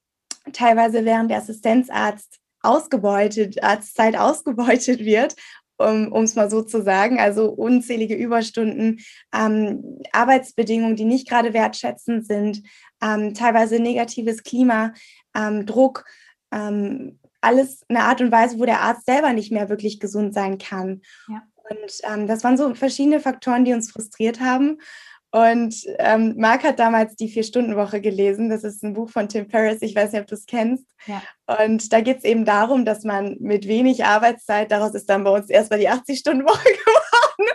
teilweise 0.54 1.06
während 1.06 1.32
der 1.32 1.38
Assistenzarzt 1.38 2.40
ausgebeutet, 2.62 3.64
Arztzeit 3.64 4.18
ausgebeutet 4.18 5.00
wird 5.00 5.36
um 5.78 6.24
es 6.24 6.36
mal 6.36 6.50
so 6.50 6.62
zu 6.62 6.82
sagen. 6.82 7.20
Also 7.20 7.50
unzählige 7.50 8.16
Überstunden, 8.16 9.02
ähm, 9.34 10.00
Arbeitsbedingungen, 10.14 10.96
die 10.96 11.06
nicht 11.06 11.28
gerade 11.28 11.54
wertschätzend 11.54 12.26
sind, 12.26 12.64
ähm, 13.04 13.34
teilweise 13.34 13.80
negatives 13.80 14.44
Klima, 14.44 14.94
ähm, 15.36 15.66
Druck, 15.66 16.06
ähm, 16.54 17.20
alles 17.46 17.84
eine 17.88 18.04
Art 18.04 18.22
und 18.22 18.32
Weise, 18.32 18.60
wo 18.60 18.66
der 18.66 18.82
Arzt 18.82 19.06
selber 19.06 19.34
nicht 19.34 19.52
mehr 19.52 19.70
wirklich 19.70 20.00
gesund 20.00 20.34
sein 20.34 20.58
kann. 20.58 21.02
Ja. 21.28 21.44
Und 21.70 21.92
ähm, 22.04 22.28
das 22.28 22.44
waren 22.44 22.58
so 22.58 22.74
verschiedene 22.76 23.20
Faktoren, 23.20 23.66
die 23.66 23.74
uns 23.74 23.92
frustriert 23.92 24.40
haben. 24.40 24.80
Und 25.32 25.76
ähm, 26.00 26.36
Marc 26.38 26.64
hat 26.64 26.80
damals 26.80 27.18
die 27.18 27.28
Vier-Stunden-Woche 27.28 28.00
gelesen. 28.00 28.50
Das 28.50 28.64
ist 28.64 28.84
ein 28.84 28.94
Buch 28.94 29.10
von 29.10 29.28
Tim 29.28 29.50
Ferriss. 29.50 29.82
Ich 29.82 29.94
weiß 29.94 30.14
nicht, 30.14 30.22
ob 30.22 30.28
du 30.28 30.36
es 30.36 30.46
kennst. 30.46 30.86
Ja. 31.08 31.22
Und 31.62 31.92
da 31.92 32.00
geht 32.00 32.20
es 32.20 32.24
eben 32.24 32.46
darum, 32.46 32.86
dass 32.86 33.04
man 33.04 33.36
mit 33.42 33.68
wenig 33.68 34.06
Arbeitszeit, 34.06 34.72
daraus 34.72 34.96
ist 34.96 35.10
dann 35.10 35.26
bei 35.26 35.32
uns 35.32 35.50
erstmal 35.50 35.80
die 35.80 35.90
80-Stunden-Woche 35.90 36.64
geworden. 36.86 37.52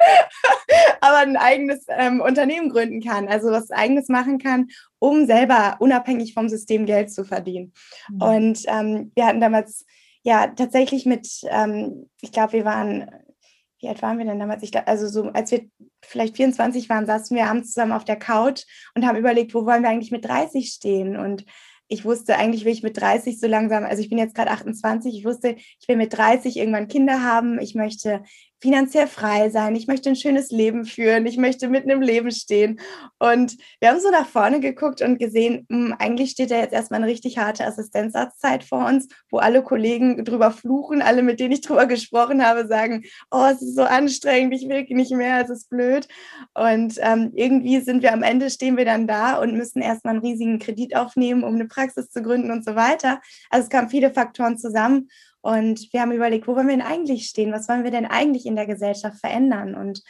Aber 1.01 1.19
ein 1.19 1.39
eigenes 1.39 1.87
ähm, 1.89 2.21
Unternehmen 2.21 2.69
gründen 2.69 3.01
kann, 3.01 3.29
also 3.29 3.51
was 3.51 3.71
eigenes 3.71 4.09
machen 4.09 4.39
kann, 4.39 4.69
um 5.01 5.27
selber 5.27 5.77
unabhängig 5.81 6.35
vom 6.35 6.49
System 6.49 6.87
Geld 6.87 7.11
zu 7.11 7.25
verdienen. 7.25 7.73
Mhm. 8.09 8.23
Und 8.23 8.63
ähm, 8.69 9.13
wir 9.17 9.27
hatten 9.27 9.41
damals 9.41 9.85
ja 10.23 10.47
tatsächlich 10.49 11.07
mit, 11.07 11.29
ähm, 11.49 12.09
ich 12.21 12.31
glaube, 12.31 12.53
wir 12.53 12.65
waren, 12.65 13.11
wie 13.81 13.89
alt 13.89 14.03
waren 14.03 14.19
wir 14.19 14.27
denn 14.27 14.39
damals? 14.39 14.63
Ich 14.63 14.77
also 14.87 15.09
so, 15.09 15.31
als 15.31 15.51
wir 15.51 15.63
vielleicht 16.05 16.37
24 16.37 16.89
waren, 16.89 17.07
saßen 17.07 17.37
wir 17.37 17.47
abends 17.47 17.73
zusammen 17.73 17.93
auf 17.93 18.05
der 18.05 18.17
Couch 18.17 18.65
und 18.95 19.07
haben 19.07 19.19
überlegt, 19.19 19.55
wo 19.55 19.65
wollen 19.65 19.83
wir 19.83 19.89
eigentlich 19.89 20.13
mit 20.13 20.27
30 20.27 20.69
stehen? 20.69 21.17
Und 21.17 21.47
ich 21.89 22.05
wusste, 22.05 22.37
eigentlich 22.37 22.65
will 22.65 22.73
ich 22.73 22.83
mit 22.83 23.01
30 23.01 23.41
so 23.41 23.47
langsam, 23.47 23.85
also 23.85 24.03
ich 24.03 24.11
bin 24.11 24.19
jetzt 24.19 24.35
gerade 24.35 24.51
28, 24.51 25.13
ich 25.13 25.25
wusste, 25.25 25.57
ich 25.57 25.89
will 25.89 25.97
mit 25.97 26.13
30 26.13 26.57
irgendwann 26.57 26.89
Kinder 26.89 27.25
haben, 27.25 27.59
ich 27.59 27.75
möchte 27.75 28.23
finanziell 28.61 29.07
frei 29.07 29.49
sein, 29.51 29.75
ich 29.75 29.87
möchte 29.87 30.11
ein 30.11 30.17
schönes 30.17 30.51
Leben 30.51 30.85
führen, 30.85 31.27
ich 31.27 31.37
möchte 31.39 31.69
mitten 31.69 31.91
im 31.91 32.03
Leben 32.03 32.31
stehen. 32.31 32.81
Und 33.19 33.57
wir 33.81 33.91
haben 33.91 34.01
so 34.01 34.11
nach 34.11 34.27
vorne 34.27 34.61
geguckt 34.61 35.03
und 35.03 35.19
gesehen, 35.19 35.67
mh, 35.69 35.79
hm, 35.79 35.97
eigentlich 35.99 36.31
steht 36.33 36.51
da 36.51 36.57
jetzt 36.57 36.73
erstmal 36.73 37.03
eine 37.03 37.11
richtig 37.11 37.39
harte 37.39 37.67
Assistenzarztzeit 37.67 38.65
vor 38.65 38.87
uns, 38.87 39.09
wo 39.31 39.39
alle 39.39 39.63
Kollegen 39.63 40.25
drüber 40.25 40.51
fluchen, 40.51 41.03
alle, 41.03 41.23
mit 41.23 41.41
denen 41.41 41.53
ich 41.53 41.63
drüber 41.63 41.87
gesprochen 41.87 42.45
habe, 42.45 42.67
sagen, 42.67 43.05
oh, 43.31 43.47
es 43.51 43.63
ist 43.63 43.77
so 43.77 43.83
anstrengend, 43.83 44.55
ich 44.55 44.69
will 44.69 44.87
nicht 44.91 45.13
mehr, 45.13 45.43
es 45.43 45.51
ist 45.51 45.71
blöd. 45.71 46.07
Und 46.55 46.95
ähm, 47.01 47.33
irgendwie 47.35 47.81
sind 47.81 48.03
wir 48.03 48.13
am 48.13 48.23
Ende, 48.23 48.51
stehen 48.51 48.77
wir 48.77 48.85
dann 48.85 49.07
da 49.07 49.39
und 49.41 49.57
müssen 49.57 49.81
erstmal 49.81 50.15
einen 50.15 50.25
riesigen 50.25 50.59
Kredit 50.59 50.97
aufnehmen, 50.97 51.45
um 51.45 51.55
eine 51.55 51.67
Praxis 51.67 52.11
zu 52.11 52.23
gründen 52.23 52.51
und 52.51 52.65
so 52.65 52.75
weiter. 52.75 53.21
Also 53.49 53.65
es 53.65 53.71
kamen 53.71 53.89
viele 53.89 54.13
Faktoren 54.13 54.59
zusammen. 54.59 55.09
Und 55.43 55.93
wir 55.93 56.03
haben 56.03 56.13
überlegt, 56.13 56.47
wo 56.47 56.55
wollen 56.55 56.69
wir 56.69 56.77
denn 56.77 56.87
eigentlich 56.87 57.27
stehen? 57.27 57.53
Was 57.53 57.69
wollen 57.69 57.85
wir 57.85 57.91
denn 57.91 58.07
eigentlich 58.07 58.47
in 58.47 58.57
der 58.57 58.67
Gesellschaft 58.67 59.19
verändern? 59.21 59.75
Und 59.75 60.03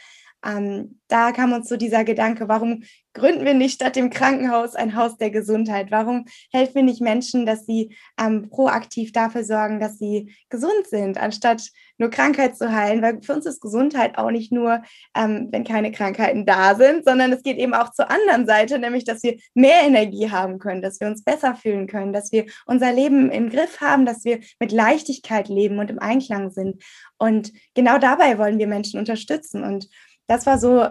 ähm, 0.45 0.99
da 1.07 1.31
kam 1.31 1.51
uns 1.53 1.67
so 1.67 1.75
dieser 1.75 2.03
Gedanke, 2.03 2.47
warum 2.47 2.83
gründen 3.13 3.43
wir 3.43 3.53
nicht 3.53 3.75
statt 3.75 3.95
dem 3.97 4.09
Krankenhaus 4.09 4.75
ein 4.75 4.95
Haus 4.95 5.17
der 5.17 5.29
Gesundheit? 5.29 5.91
Warum 5.91 6.25
helfen 6.51 6.75
wir 6.75 6.83
nicht 6.83 7.01
Menschen, 7.01 7.45
dass 7.45 7.65
sie 7.65 7.95
ähm, 8.19 8.49
proaktiv 8.49 9.11
dafür 9.11 9.43
sorgen, 9.43 9.79
dass 9.79 9.99
sie 9.99 10.33
gesund 10.49 10.87
sind, 10.89 11.17
anstatt 11.17 11.69
nur 11.97 12.09
Krankheit 12.09 12.57
zu 12.57 12.71
heilen? 12.71 13.01
Weil 13.01 13.21
für 13.21 13.33
uns 13.33 13.45
ist 13.45 13.61
Gesundheit 13.61 14.17
auch 14.17 14.31
nicht 14.31 14.53
nur, 14.53 14.81
ähm, 15.15 15.49
wenn 15.51 15.65
keine 15.65 15.91
Krankheiten 15.91 16.45
da 16.45 16.75
sind, 16.75 17.03
sondern 17.03 17.33
es 17.33 17.43
geht 17.43 17.57
eben 17.57 17.73
auch 17.73 17.91
zur 17.91 18.09
anderen 18.09 18.45
Seite, 18.45 18.79
nämlich, 18.79 19.03
dass 19.03 19.21
wir 19.23 19.37
mehr 19.53 19.81
Energie 19.83 20.31
haben 20.31 20.59
können, 20.59 20.81
dass 20.81 21.01
wir 21.01 21.07
uns 21.07 21.23
besser 21.23 21.55
fühlen 21.55 21.87
können, 21.87 22.13
dass 22.13 22.31
wir 22.31 22.45
unser 22.65 22.93
Leben 22.93 23.29
im 23.29 23.49
Griff 23.49 23.81
haben, 23.81 24.05
dass 24.05 24.23
wir 24.23 24.39
mit 24.59 24.71
Leichtigkeit 24.71 25.49
leben 25.49 25.79
und 25.79 25.91
im 25.91 25.99
Einklang 25.99 26.51
sind. 26.51 26.81
Und 27.17 27.51
genau 27.75 27.97
dabei 27.97 28.37
wollen 28.37 28.57
wir 28.57 28.67
Menschen 28.67 28.97
unterstützen. 28.97 29.63
Und 29.63 29.89
das 30.31 30.45
war 30.45 30.57
so 30.57 30.87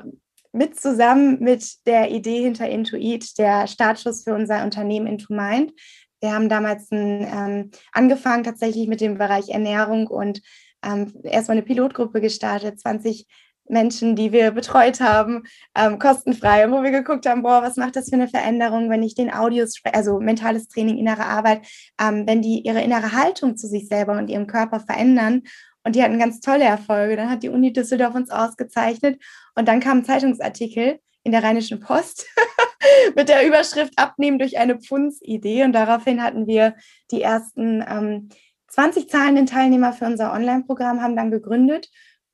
mit 0.53 0.79
zusammen 0.79 1.39
mit 1.41 1.87
der 1.87 2.11
Idee 2.11 2.43
hinter 2.43 2.69
Intuit, 2.69 3.39
der 3.39 3.67
Startschuss 3.67 4.25
für 4.25 4.35
unser 4.35 4.63
Unternehmen 4.65 5.07
Into 5.07 5.33
Mind. 5.33 5.73
Wir 6.21 6.35
haben 6.35 6.51
damals 6.51 6.91
ein, 6.91 7.27
ähm, 7.27 7.71
angefangen 7.93 8.45
tatsächlich 8.45 8.87
mit 8.87 9.01
dem 9.01 9.17
Bereich 9.17 9.49
Ernährung 9.49 10.09
und 10.09 10.43
ähm, 10.85 11.15
erstmal 11.23 11.57
eine 11.57 11.65
Pilotgruppe 11.65 12.21
gestartet, 12.21 12.81
20 12.81 13.27
Menschen, 13.67 14.15
die 14.15 14.33
wir 14.33 14.51
betreut 14.51 15.01
haben, 15.01 15.45
ähm, 15.75 15.99
kostenfrei, 15.99 16.71
wo 16.71 16.83
wir 16.83 16.91
geguckt 16.91 17.25
haben, 17.25 17.43
boah, 17.43 17.63
was 17.63 17.77
macht 17.77 17.97
das 17.97 18.11
für 18.11 18.17
eine 18.17 18.29
Veränderung, 18.29 18.91
wenn 18.91 19.03
ich 19.03 19.15
den 19.15 19.33
Audios, 19.33 19.81
also 19.91 20.21
mentales 20.21 20.69
Training, 20.69 20.99
innere 20.99 21.25
Arbeit, 21.25 21.67
ähm, 21.99 22.27
wenn 22.27 22.43
die 22.43 22.61
ihre 22.61 22.83
innere 22.83 23.13
Haltung 23.13 23.57
zu 23.57 23.69
sich 23.69 23.89
selber 23.89 24.19
und 24.19 24.29
ihrem 24.29 24.47
Körper 24.47 24.81
verändern 24.81 25.45
und 25.85 25.97
die 25.97 26.03
hatten 26.03 26.19
ganz 26.19 26.41
tolle 26.41 26.65
Erfolge. 26.65 27.17
Dann 27.17 27.31
hat 27.31 27.43
die 27.43 27.49
Uni 27.49 27.73
Düsseldorf 27.73 28.15
uns 28.15 28.31
ausgezeichnet. 28.31 29.21
Und 29.55 29.67
dann 29.67 29.81
kam 29.81 29.99
ein 29.99 30.05
Zeitungsartikel 30.05 31.01
in 31.23 31.33
der 31.33 31.43
Rheinischen 31.43 31.81
Post 31.81 32.27
mit 33.17 33.29
der 33.29 33.47
Überschrift 33.47 33.95
Abnehmen 33.97 34.39
durch 34.39 34.59
eine 34.59 34.79
Pfundsidee. 34.79 35.65
Und 35.65 35.73
daraufhin 35.73 36.23
hatten 36.23 36.47
wir 36.47 36.75
die 37.11 37.23
ersten 37.23 37.85
ähm, 37.89 38.29
20 38.69 39.09
zahlenden 39.09 39.47
Teilnehmer 39.47 39.93
für 39.93 40.05
unser 40.05 40.33
Online-Programm, 40.33 41.03
haben 41.03 41.17
dann 41.17 41.31
gegründet 41.31 41.89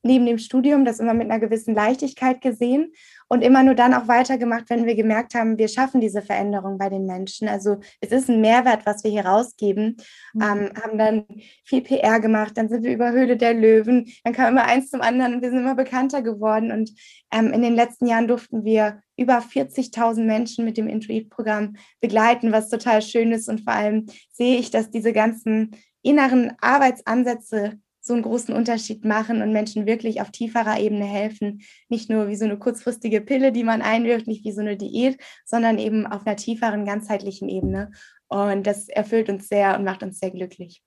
neben 0.06 0.24
dem 0.24 0.38
Studium 0.38 0.84
das 0.84 1.00
immer 1.00 1.12
mit 1.12 1.30
einer 1.30 1.40
gewissen 1.40 1.74
Leichtigkeit 1.74 2.40
gesehen 2.40 2.92
und 3.28 3.42
immer 3.42 3.62
nur 3.62 3.74
dann 3.74 3.94
auch 3.94 4.08
weitergemacht, 4.08 4.70
wenn 4.70 4.86
wir 4.86 4.94
gemerkt 4.94 5.34
haben, 5.34 5.58
wir 5.58 5.68
schaffen 5.68 6.00
diese 6.00 6.22
Veränderung 6.22 6.78
bei 6.78 6.88
den 6.88 7.06
Menschen. 7.06 7.48
Also 7.48 7.78
es 8.00 8.12
ist 8.12 8.28
ein 8.28 8.40
Mehrwert, 8.40 8.86
was 8.86 9.02
wir 9.02 9.10
hier 9.10 9.26
rausgeben. 9.26 9.96
Mhm. 10.34 10.42
Ähm, 10.42 10.70
haben 10.82 10.98
dann 10.98 11.24
viel 11.64 11.82
PR 11.82 12.20
gemacht, 12.20 12.56
dann 12.56 12.68
sind 12.68 12.84
wir 12.84 12.92
über 12.92 13.10
Höhle 13.10 13.36
der 13.36 13.54
Löwen, 13.54 14.12
dann 14.24 14.32
kam 14.32 14.52
immer 14.52 14.64
eins 14.64 14.90
zum 14.90 15.00
anderen 15.00 15.34
und 15.34 15.42
wir 15.42 15.50
sind 15.50 15.60
immer 15.60 15.74
bekannter 15.74 16.22
geworden. 16.22 16.70
Und 16.70 16.92
ähm, 17.32 17.52
in 17.52 17.62
den 17.62 17.74
letzten 17.74 18.06
Jahren 18.06 18.28
durften 18.28 18.64
wir 18.64 19.00
über 19.16 19.38
40.000 19.38 20.24
Menschen 20.24 20.64
mit 20.64 20.76
dem 20.76 20.88
Intuit-Programm 20.88 21.76
begleiten, 22.00 22.52
was 22.52 22.68
total 22.68 23.02
schön 23.02 23.32
ist. 23.32 23.48
Und 23.48 23.62
vor 23.62 23.72
allem 23.72 24.06
sehe 24.32 24.58
ich, 24.58 24.70
dass 24.70 24.90
diese 24.90 25.12
ganzen 25.12 25.72
inneren 26.02 26.52
Arbeitsansätze 26.60 27.80
so 28.06 28.14
einen 28.14 28.22
großen 28.22 28.54
Unterschied 28.54 29.04
machen 29.04 29.42
und 29.42 29.52
Menschen 29.52 29.86
wirklich 29.86 30.20
auf 30.20 30.30
tieferer 30.30 30.78
Ebene 30.78 31.04
helfen. 31.04 31.62
Nicht 31.88 32.08
nur 32.08 32.28
wie 32.28 32.36
so 32.36 32.44
eine 32.44 32.58
kurzfristige 32.58 33.20
Pille, 33.20 33.52
die 33.52 33.64
man 33.64 33.82
einwirft, 33.82 34.26
nicht 34.26 34.44
wie 34.44 34.52
so 34.52 34.60
eine 34.60 34.76
Diät, 34.76 35.18
sondern 35.44 35.78
eben 35.78 36.06
auf 36.06 36.26
einer 36.26 36.36
tieferen, 36.36 36.84
ganzheitlichen 36.84 37.48
Ebene. 37.48 37.90
Und 38.28 38.66
das 38.66 38.88
erfüllt 38.88 39.28
uns 39.28 39.48
sehr 39.48 39.76
und 39.76 39.84
macht 39.84 40.02
uns 40.02 40.18
sehr 40.18 40.30
glücklich. 40.30 40.82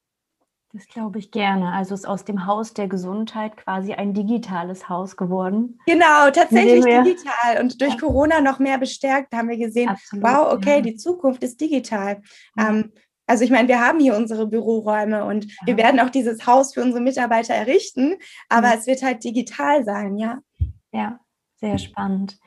Das 0.71 0.85
glaube 0.87 1.17
ich 1.17 1.31
gerne. 1.31 1.73
Also 1.73 1.95
ist 1.95 2.07
aus 2.07 2.25
dem 2.25 2.45
Haus 2.45 2.75
der 2.75 2.87
Gesundheit 2.87 3.57
quasi 3.57 3.93
ein 3.93 4.13
digitales 4.13 4.87
Haus 4.87 5.17
geworden. 5.17 5.79
Genau, 5.87 6.29
tatsächlich 6.31 6.85
digital. 6.85 7.59
Und 7.59 7.81
durch. 7.81 7.97
Corona 7.97 8.39
noch 8.39 8.59
mehr 8.59 8.77
bestärkt 8.77 9.33
haben 9.33 9.49
wir 9.49 9.57
gesehen, 9.57 9.89
Absolut, 9.89 10.23
wow, 10.23 10.53
okay, 10.53 10.75
ja. 10.75 10.81
die 10.81 10.95
Zukunft 10.95 11.43
ist 11.43 11.59
digital. 11.59 12.21
Ja. 12.55 12.69
Ähm, 12.69 12.91
also 13.29 13.43
ich 13.43 13.51
meine, 13.51 13.67
wir 13.67 13.79
haben 13.79 13.99
hier 13.99 14.17
unsere 14.17 14.47
Büroräume 14.47 15.23
und 15.23 15.45
ja. 15.45 15.51
wir 15.65 15.77
werden 15.77 15.99
auch 15.99 16.09
dieses 16.09 16.47
Haus 16.47 16.73
für 16.73 16.81
unsere 16.81 16.99
Mitarbeiter 16.99 17.53
errichten, 17.53 18.15
aber 18.49 18.69
mhm. 18.69 18.73
es 18.79 18.87
wird 18.87 19.03
halt 19.03 19.23
digital 19.23 19.83
sein, 19.85 20.17
ja. 20.17 20.39
Ja, 20.91 21.19
sehr 21.57 21.77
spannend. 21.77 22.39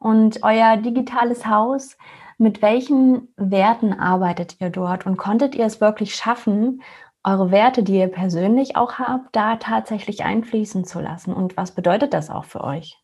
Und 0.00 0.42
euer 0.42 0.76
digitales 0.76 1.46
Haus, 1.46 1.96
mit 2.36 2.62
welchen 2.62 3.32
Werten 3.36 3.92
arbeitet 3.92 4.60
ihr 4.60 4.70
dort 4.70 5.06
und 5.06 5.16
konntet 5.18 5.54
ihr 5.54 5.66
es 5.66 5.80
wirklich 5.80 6.16
schaffen, 6.16 6.82
eure 7.22 7.52
Werte, 7.52 7.84
die 7.84 7.98
ihr 7.98 8.08
persönlich 8.08 8.74
auch 8.76 8.94
habt, 8.94 9.36
da 9.36 9.56
tatsächlich 9.56 10.24
einfließen 10.24 10.84
zu 10.84 10.98
lassen? 10.98 11.32
Und 11.32 11.56
was 11.56 11.72
bedeutet 11.72 12.12
das 12.12 12.28
auch 12.28 12.44
für 12.44 12.64
euch? 12.64 12.98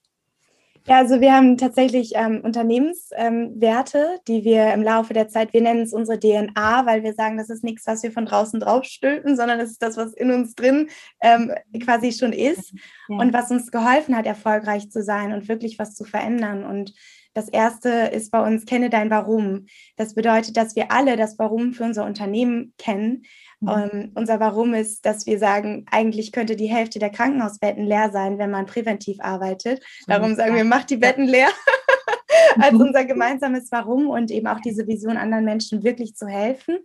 Ja, 0.86 0.98
also 0.98 1.22
wir 1.22 1.32
haben 1.32 1.56
tatsächlich 1.56 2.12
ähm, 2.14 2.42
Unternehmenswerte, 2.44 3.98
ähm, 3.98 4.20
die 4.28 4.44
wir 4.44 4.74
im 4.74 4.82
Laufe 4.82 5.14
der 5.14 5.28
Zeit, 5.28 5.54
wir 5.54 5.62
nennen 5.62 5.80
es 5.80 5.94
unsere 5.94 6.18
DNA, 6.18 6.84
weil 6.84 7.02
wir 7.02 7.14
sagen, 7.14 7.38
das 7.38 7.48
ist 7.48 7.64
nichts, 7.64 7.86
was 7.86 8.02
wir 8.02 8.12
von 8.12 8.26
draußen 8.26 8.60
draufstülpen, 8.60 9.34
sondern 9.34 9.60
es 9.60 9.70
ist 9.70 9.82
das, 9.82 9.96
was 9.96 10.12
in 10.12 10.30
uns 10.30 10.54
drin 10.54 10.90
ähm, 11.22 11.52
quasi 11.82 12.12
schon 12.12 12.34
ist 12.34 12.74
ja. 13.08 13.16
und 13.16 13.32
was 13.32 13.50
uns 13.50 13.70
geholfen 13.70 14.14
hat, 14.14 14.26
erfolgreich 14.26 14.90
zu 14.90 15.02
sein 15.02 15.32
und 15.32 15.48
wirklich 15.48 15.78
was 15.78 15.94
zu 15.94 16.04
verändern. 16.04 16.64
Und 16.64 16.92
das 17.32 17.48
erste 17.48 17.88
ist 17.88 18.30
bei 18.30 18.46
uns, 18.46 18.66
kenne 18.66 18.90
dein 18.90 19.10
Warum. 19.10 19.66
Das 19.96 20.14
bedeutet, 20.14 20.56
dass 20.58 20.76
wir 20.76 20.92
alle 20.92 21.16
das 21.16 21.38
Warum 21.38 21.72
für 21.72 21.84
unser 21.84 22.04
Unternehmen 22.04 22.74
kennen. 22.76 23.24
Mhm. 23.64 23.90
Ähm, 23.92 24.12
unser 24.14 24.40
Warum 24.40 24.74
ist, 24.74 25.04
dass 25.06 25.26
wir 25.26 25.38
sagen, 25.38 25.86
eigentlich 25.90 26.32
könnte 26.32 26.56
die 26.56 26.66
Hälfte 26.66 26.98
der 26.98 27.10
Krankenhausbetten 27.10 27.84
leer 27.84 28.10
sein, 28.12 28.38
wenn 28.38 28.50
man 28.50 28.66
präventiv 28.66 29.18
arbeitet. 29.20 29.82
Darum 30.06 30.34
sagen 30.34 30.54
wir, 30.54 30.64
macht 30.64 30.90
die 30.90 30.96
Betten 30.96 31.26
leer. 31.26 31.48
als 32.60 32.72
mhm. 32.72 32.80
unser 32.80 33.04
gemeinsames 33.04 33.70
Warum 33.70 34.08
und 34.08 34.30
eben 34.30 34.46
auch 34.46 34.60
diese 34.60 34.86
Vision, 34.86 35.16
anderen 35.16 35.44
Menschen 35.44 35.82
wirklich 35.82 36.14
zu 36.14 36.26
helfen 36.26 36.78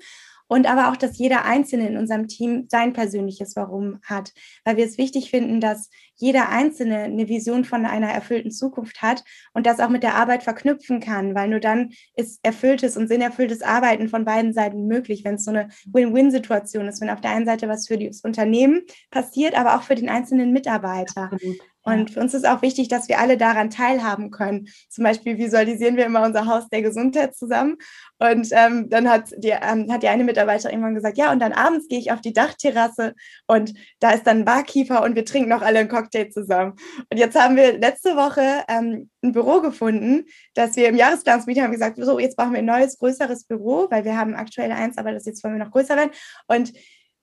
und 0.49 0.67
aber 0.69 0.89
auch, 0.89 0.97
dass 0.97 1.17
jeder 1.17 1.45
Einzelne 1.45 1.87
in 1.87 1.95
unserem 1.95 2.27
Team 2.27 2.65
sein 2.69 2.91
persönliches 2.91 3.55
Warum 3.55 3.99
hat, 4.03 4.33
weil 4.65 4.77
wir 4.77 4.85
es 4.85 4.97
wichtig 4.97 5.29
finden, 5.29 5.61
dass 5.61 5.89
jeder 6.15 6.49
Einzelne 6.49 7.03
eine 7.03 7.29
Vision 7.29 7.63
von 7.63 7.85
einer 7.85 8.09
erfüllten 8.09 8.51
Zukunft 8.51 9.01
hat 9.01 9.23
und 9.53 9.67
das 9.67 9.79
auch 9.79 9.89
mit 9.89 10.01
der 10.01 10.15
Arbeit 10.15 10.43
verknüpfen 10.43 10.99
kann, 10.99 11.35
weil 11.35 11.49
nur 11.49 11.59
dann 11.59 11.91
ist 12.15 12.39
erfülltes 12.41 12.97
und 12.97 13.07
sinnerfülltes 13.07 13.61
Arbeiten 13.61 14.09
von 14.09 14.25
beiden 14.25 14.51
Seiten 14.51 14.87
möglich, 14.87 15.23
wenn 15.23 15.35
es 15.35 15.45
so 15.45 15.51
eine 15.51 15.69
Win-Win-Situation 15.85 16.87
ist, 16.87 16.99
wenn 16.99 17.11
auf 17.11 17.21
der 17.21 17.31
einen 17.31 17.45
Seite 17.45 17.69
was 17.69 17.87
für 17.87 17.97
das 17.97 18.21
Unternehmen 18.21 18.81
passiert, 19.11 19.57
aber 19.57 19.75
auch 19.75 19.83
für 19.83 19.95
den 19.95 20.09
einzelnen 20.09 20.51
Mitarbeiter. 20.51 21.31
Absolut. 21.31 21.57
Und 21.83 22.11
für 22.11 22.19
uns 22.19 22.33
ist 22.33 22.47
auch 22.47 22.61
wichtig, 22.61 22.89
dass 22.89 23.07
wir 23.07 23.19
alle 23.19 23.37
daran 23.37 23.69
teilhaben 23.69 24.31
können. 24.31 24.67
Zum 24.89 25.03
Beispiel 25.03 25.37
visualisieren 25.37 25.95
wir 25.95 26.05
immer 26.05 26.23
unser 26.23 26.45
Haus 26.45 26.67
der 26.69 26.81
Gesundheit 26.81 27.35
zusammen. 27.35 27.77
Und 28.19 28.49
ähm, 28.51 28.89
dann 28.89 29.09
hat 29.09 29.31
die, 29.37 29.49
ähm, 29.49 29.91
hat 29.91 30.03
die 30.03 30.09
eine 30.09 30.25
Mitarbeiterin 30.25 30.73
irgendwann 30.73 30.95
gesagt, 30.95 31.17
ja, 31.17 31.31
und 31.31 31.39
dann 31.39 31.53
abends 31.53 31.87
gehe 31.87 31.99
ich 31.99 32.11
auf 32.11 32.19
die 32.19 32.33
Dachterrasse 32.33 33.13
und 33.47 33.73
da 33.99 34.11
ist 34.11 34.27
dann 34.27 34.39
ein 34.39 34.45
Barkeeper 34.45 35.03
und 35.03 35.15
wir 35.15 35.23
trinken 35.23 35.49
noch 35.49 35.61
alle 35.61 35.79
einen 35.79 35.89
Cocktail 35.89 36.29
zusammen. 36.29 36.73
Und 37.09 37.17
jetzt 37.17 37.39
haben 37.39 37.55
wir 37.55 37.77
letzte 37.77 38.15
Woche 38.17 38.63
ähm, 38.67 39.09
ein 39.23 39.31
Büro 39.31 39.61
gefunden, 39.61 40.25
dass 40.55 40.75
wir 40.75 40.89
im 40.89 40.95
Jahresplanungsmeeting 40.95 41.63
haben 41.63 41.71
gesagt, 41.71 41.97
so, 41.97 42.19
jetzt 42.19 42.35
brauchen 42.35 42.51
wir 42.51 42.59
ein 42.59 42.65
neues, 42.65 42.97
größeres 42.97 43.45
Büro, 43.45 43.87
weil 43.89 44.03
wir 44.03 44.17
haben 44.17 44.35
aktuell 44.35 44.71
eins, 44.71 44.97
aber 44.97 45.13
das 45.13 45.25
jetzt 45.25 45.43
wollen 45.43 45.57
wir 45.57 45.63
noch 45.63 45.71
größer 45.71 45.95
werden. 45.95 46.11
Und 46.47 46.73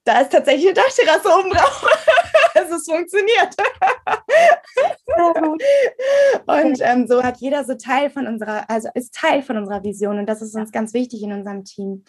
da 0.05 0.21
ist 0.21 0.33
tatsächlich 0.33 0.67
eine 0.67 0.75
Dachterrasse 0.75 1.29
oben 1.29 1.51
drauf. 1.51 1.87
also 2.55 2.77
es 2.77 2.87
funktioniert. 2.87 3.55
und 6.47 6.81
ähm, 6.81 7.07
so 7.07 7.23
hat 7.23 7.39
jeder 7.39 7.65
so 7.65 7.75
Teil 7.75 8.11
von 8.11 8.27
unserer, 8.27 8.69
also 8.69 8.89
ist 8.95 9.15
Teil 9.15 9.43
von 9.43 9.57
unserer 9.57 9.83
Vision 9.83 10.19
und 10.19 10.27
das 10.27 10.43
ist 10.43 10.55
uns 10.55 10.73
ganz 10.73 10.95
wichtig 10.95 11.23
in 11.23 11.33
unserem 11.33 11.65
Team. 11.65 12.05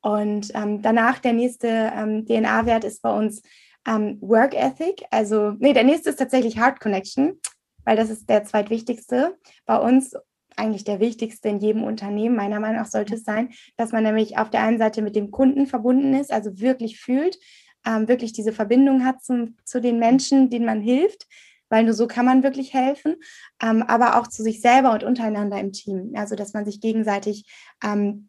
Und 0.00 0.50
ähm, 0.54 0.82
danach 0.82 1.18
der 1.20 1.32
nächste 1.32 1.68
ähm, 1.68 2.26
DNA-Wert 2.26 2.84
ist 2.84 3.02
bei 3.02 3.16
uns 3.16 3.42
ähm, 3.86 4.18
Work 4.20 4.54
Ethic. 4.54 5.04
Also, 5.10 5.54
nee, 5.58 5.72
der 5.72 5.84
nächste 5.84 6.10
ist 6.10 6.18
tatsächlich 6.18 6.56
Heart 6.56 6.80
Connection, 6.80 7.40
weil 7.84 7.96
das 7.96 8.10
ist 8.10 8.28
der 8.28 8.44
zweitwichtigste 8.44 9.38
bei 9.64 9.78
uns. 9.78 10.14
Eigentlich 10.54 10.84
der 10.84 11.00
wichtigste 11.00 11.48
in 11.48 11.60
jedem 11.60 11.82
Unternehmen, 11.82 12.36
meiner 12.36 12.60
Meinung 12.60 12.82
nach 12.82 12.90
sollte 12.90 13.14
es 13.14 13.24
sein, 13.24 13.54
dass 13.78 13.92
man 13.92 14.02
nämlich 14.02 14.36
auf 14.36 14.50
der 14.50 14.60
einen 14.60 14.76
Seite 14.76 15.00
mit 15.00 15.16
dem 15.16 15.30
Kunden 15.30 15.66
verbunden 15.66 16.12
ist, 16.12 16.30
also 16.30 16.60
wirklich 16.60 17.00
fühlt, 17.00 17.38
ähm, 17.86 18.08
wirklich 18.08 18.32
diese 18.32 18.52
Verbindung 18.52 19.04
hat 19.04 19.22
zum, 19.22 19.56
zu 19.64 19.80
den 19.80 19.98
Menschen, 19.98 20.50
denen 20.50 20.66
man 20.66 20.80
hilft, 20.80 21.26
weil 21.68 21.84
nur 21.84 21.94
so 21.94 22.06
kann 22.06 22.26
man 22.26 22.42
wirklich 22.42 22.74
helfen, 22.74 23.16
ähm, 23.62 23.82
aber 23.82 24.18
auch 24.18 24.26
zu 24.26 24.42
sich 24.42 24.60
selber 24.60 24.92
und 24.92 25.04
untereinander 25.04 25.58
im 25.58 25.72
Team. 25.72 26.12
Also, 26.14 26.36
dass 26.36 26.52
man 26.52 26.64
sich 26.64 26.80
gegenseitig 26.80 27.46
ähm, 27.82 28.28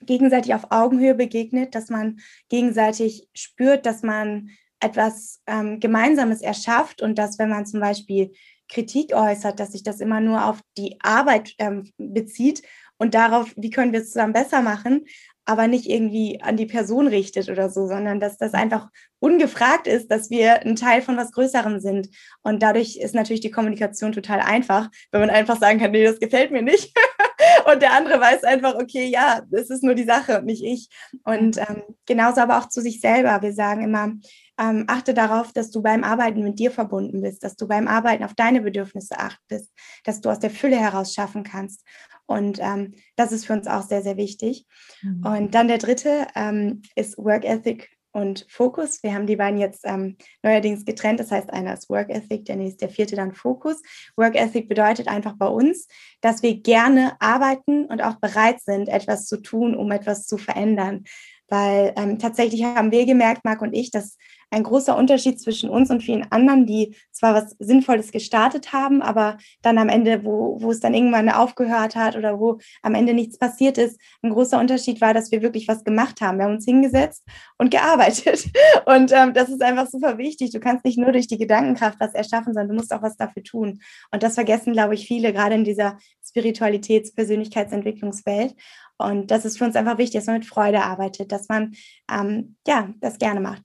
gegenseitig 0.00 0.54
auf 0.54 0.70
Augenhöhe 0.70 1.14
begegnet, 1.14 1.74
dass 1.74 1.88
man 1.88 2.20
gegenseitig 2.48 3.28
spürt, 3.34 3.86
dass 3.86 4.02
man 4.02 4.50
etwas 4.80 5.40
ähm, 5.46 5.80
Gemeinsames 5.80 6.42
erschafft 6.42 7.00
und 7.00 7.18
dass, 7.18 7.38
wenn 7.38 7.48
man 7.48 7.66
zum 7.66 7.80
Beispiel 7.80 8.32
Kritik 8.68 9.14
äußert, 9.14 9.60
dass 9.60 9.72
sich 9.72 9.82
das 9.82 10.00
immer 10.00 10.20
nur 10.20 10.44
auf 10.44 10.60
die 10.76 10.98
Arbeit 11.00 11.54
ähm, 11.58 11.90
bezieht 11.98 12.62
und 12.98 13.14
darauf, 13.14 13.52
wie 13.56 13.70
können 13.70 13.92
wir 13.92 14.00
es 14.00 14.12
zusammen 14.12 14.32
besser 14.32 14.62
machen, 14.62 15.06
aber 15.46 15.66
nicht 15.68 15.88
irgendwie 15.88 16.40
an 16.42 16.56
die 16.56 16.66
Person 16.66 17.06
richtet 17.06 17.48
oder 17.48 17.68
so, 17.68 17.86
sondern 17.86 18.20
dass 18.20 18.38
das 18.38 18.54
einfach 18.54 18.88
ungefragt 19.18 19.86
ist, 19.86 20.10
dass 20.10 20.30
wir 20.30 20.62
ein 20.62 20.76
Teil 20.76 21.02
von 21.02 21.16
was 21.16 21.32
Größerem 21.32 21.80
sind. 21.80 22.08
Und 22.42 22.62
dadurch 22.62 22.96
ist 22.96 23.14
natürlich 23.14 23.40
die 23.40 23.50
Kommunikation 23.50 24.12
total 24.12 24.40
einfach, 24.40 24.90
wenn 25.12 25.20
man 25.20 25.30
einfach 25.30 25.58
sagen 25.58 25.78
kann, 25.78 25.90
nee, 25.90 26.04
das 26.04 26.18
gefällt 26.18 26.50
mir 26.50 26.62
nicht. 26.62 26.96
und 27.72 27.82
der 27.82 27.92
andere 27.92 28.20
weiß 28.20 28.44
einfach, 28.44 28.74
okay, 28.74 29.06
ja, 29.06 29.42
es 29.50 29.70
ist 29.70 29.82
nur 29.82 29.94
die 29.94 30.04
Sache 30.04 30.38
und 30.38 30.46
nicht 30.46 30.62
ich. 30.62 30.88
Und 31.24 31.58
ähm, 31.58 31.82
genauso 32.06 32.40
aber 32.40 32.58
auch 32.58 32.68
zu 32.68 32.80
sich 32.80 33.00
selber. 33.00 33.40
Wir 33.42 33.52
sagen 33.52 33.82
immer, 33.82 34.12
ähm, 34.58 34.84
achte 34.86 35.14
darauf, 35.14 35.52
dass 35.52 35.70
du 35.70 35.82
beim 35.82 36.04
Arbeiten 36.04 36.42
mit 36.42 36.58
dir 36.58 36.70
verbunden 36.70 37.22
bist, 37.22 37.42
dass 37.42 37.56
du 37.56 37.66
beim 37.66 37.88
Arbeiten 37.88 38.24
auf 38.24 38.34
deine 38.34 38.60
Bedürfnisse 38.60 39.18
achtest, 39.18 39.72
dass 40.04 40.20
du 40.20 40.30
aus 40.30 40.38
der 40.38 40.50
Fülle 40.50 40.76
heraus 40.76 41.12
schaffen 41.12 41.42
kannst. 41.42 41.82
Und 42.26 42.58
ähm, 42.60 42.94
das 43.16 43.32
ist 43.32 43.46
für 43.46 43.52
uns 43.52 43.66
auch 43.66 43.82
sehr, 43.82 44.02
sehr 44.02 44.16
wichtig. 44.16 44.66
Mhm. 45.02 45.26
Und 45.26 45.54
dann 45.54 45.68
der 45.68 45.78
dritte 45.78 46.26
ähm, 46.34 46.82
ist 46.94 47.18
Work 47.18 47.44
Ethic 47.44 47.90
und 48.14 48.46
Fokus. 48.48 49.02
Wir 49.02 49.12
haben 49.12 49.26
die 49.26 49.36
beiden 49.36 49.58
jetzt 49.58 49.80
ähm, 49.84 50.16
neuerdings 50.42 50.84
getrennt. 50.84 51.20
Das 51.20 51.32
heißt, 51.32 51.52
einer 51.52 51.74
ist 51.74 51.90
Work 51.90 52.10
Ethic, 52.10 52.44
der 52.44 52.56
nächste, 52.56 52.86
der 52.86 52.88
vierte 52.88 53.16
dann 53.16 53.34
Fokus. 53.34 53.82
Work 54.16 54.36
Ethic 54.36 54.68
bedeutet 54.68 55.08
einfach 55.08 55.34
bei 55.36 55.48
uns, 55.48 55.88
dass 56.20 56.42
wir 56.42 56.60
gerne 56.60 57.16
arbeiten 57.20 57.86
und 57.86 58.02
auch 58.02 58.16
bereit 58.20 58.60
sind, 58.60 58.88
etwas 58.88 59.26
zu 59.26 59.38
tun, 59.38 59.74
um 59.74 59.90
etwas 59.90 60.26
zu 60.26 60.38
verändern. 60.38 61.04
Weil 61.48 61.92
ähm, 61.96 62.18
tatsächlich 62.18 62.64
haben 62.64 62.92
wir 62.92 63.04
gemerkt, 63.04 63.44
Marc 63.44 63.60
und 63.60 63.74
ich, 63.74 63.90
dass 63.90 64.16
ein 64.54 64.62
großer 64.62 64.96
Unterschied 64.96 65.40
zwischen 65.40 65.68
uns 65.68 65.90
und 65.90 66.02
vielen 66.02 66.30
anderen, 66.30 66.64
die 66.64 66.96
zwar 67.10 67.34
was 67.34 67.56
Sinnvolles 67.58 68.12
gestartet 68.12 68.72
haben, 68.72 69.02
aber 69.02 69.36
dann 69.62 69.78
am 69.78 69.88
Ende, 69.88 70.24
wo, 70.24 70.60
wo 70.60 70.70
es 70.70 70.80
dann 70.80 70.94
irgendwann 70.94 71.28
aufgehört 71.28 71.96
hat 71.96 72.16
oder 72.16 72.38
wo 72.38 72.58
am 72.82 72.94
Ende 72.94 73.14
nichts 73.14 73.36
passiert 73.36 73.78
ist, 73.78 74.00
ein 74.22 74.30
großer 74.30 74.58
Unterschied 74.58 75.00
war, 75.00 75.12
dass 75.12 75.32
wir 75.32 75.42
wirklich 75.42 75.66
was 75.68 75.84
gemacht 75.84 76.20
haben. 76.20 76.38
Wir 76.38 76.44
haben 76.44 76.54
uns 76.54 76.64
hingesetzt 76.64 77.24
und 77.58 77.70
gearbeitet. 77.70 78.44
Und 78.86 79.12
ähm, 79.12 79.34
das 79.34 79.48
ist 79.48 79.62
einfach 79.62 79.88
super 79.88 80.18
wichtig. 80.18 80.50
Du 80.50 80.60
kannst 80.60 80.84
nicht 80.84 80.98
nur 80.98 81.12
durch 81.12 81.26
die 81.26 81.38
Gedankenkraft 81.38 81.98
was 82.00 82.14
erschaffen, 82.14 82.52
sondern 82.52 82.68
du 82.68 82.74
musst 82.74 82.92
auch 82.92 83.02
was 83.02 83.16
dafür 83.16 83.42
tun. 83.42 83.80
Und 84.12 84.22
das 84.22 84.34
vergessen, 84.34 84.72
glaube 84.72 84.94
ich, 84.94 85.06
viele, 85.06 85.32
gerade 85.32 85.54
in 85.54 85.64
dieser 85.64 85.98
Spiritualitäts-, 86.22 87.14
Persönlichkeitsentwicklungswelt. 87.14 88.54
Und 88.96 89.30
das 89.30 89.44
ist 89.44 89.58
für 89.58 89.64
uns 89.64 89.76
einfach 89.76 89.98
wichtig, 89.98 90.20
dass 90.20 90.26
man 90.26 90.38
mit 90.38 90.46
Freude 90.46 90.82
arbeitet, 90.82 91.32
dass 91.32 91.48
man 91.48 91.74
ähm, 92.10 92.56
ja 92.66 92.90
das 93.00 93.18
gerne 93.18 93.40
macht. 93.40 93.62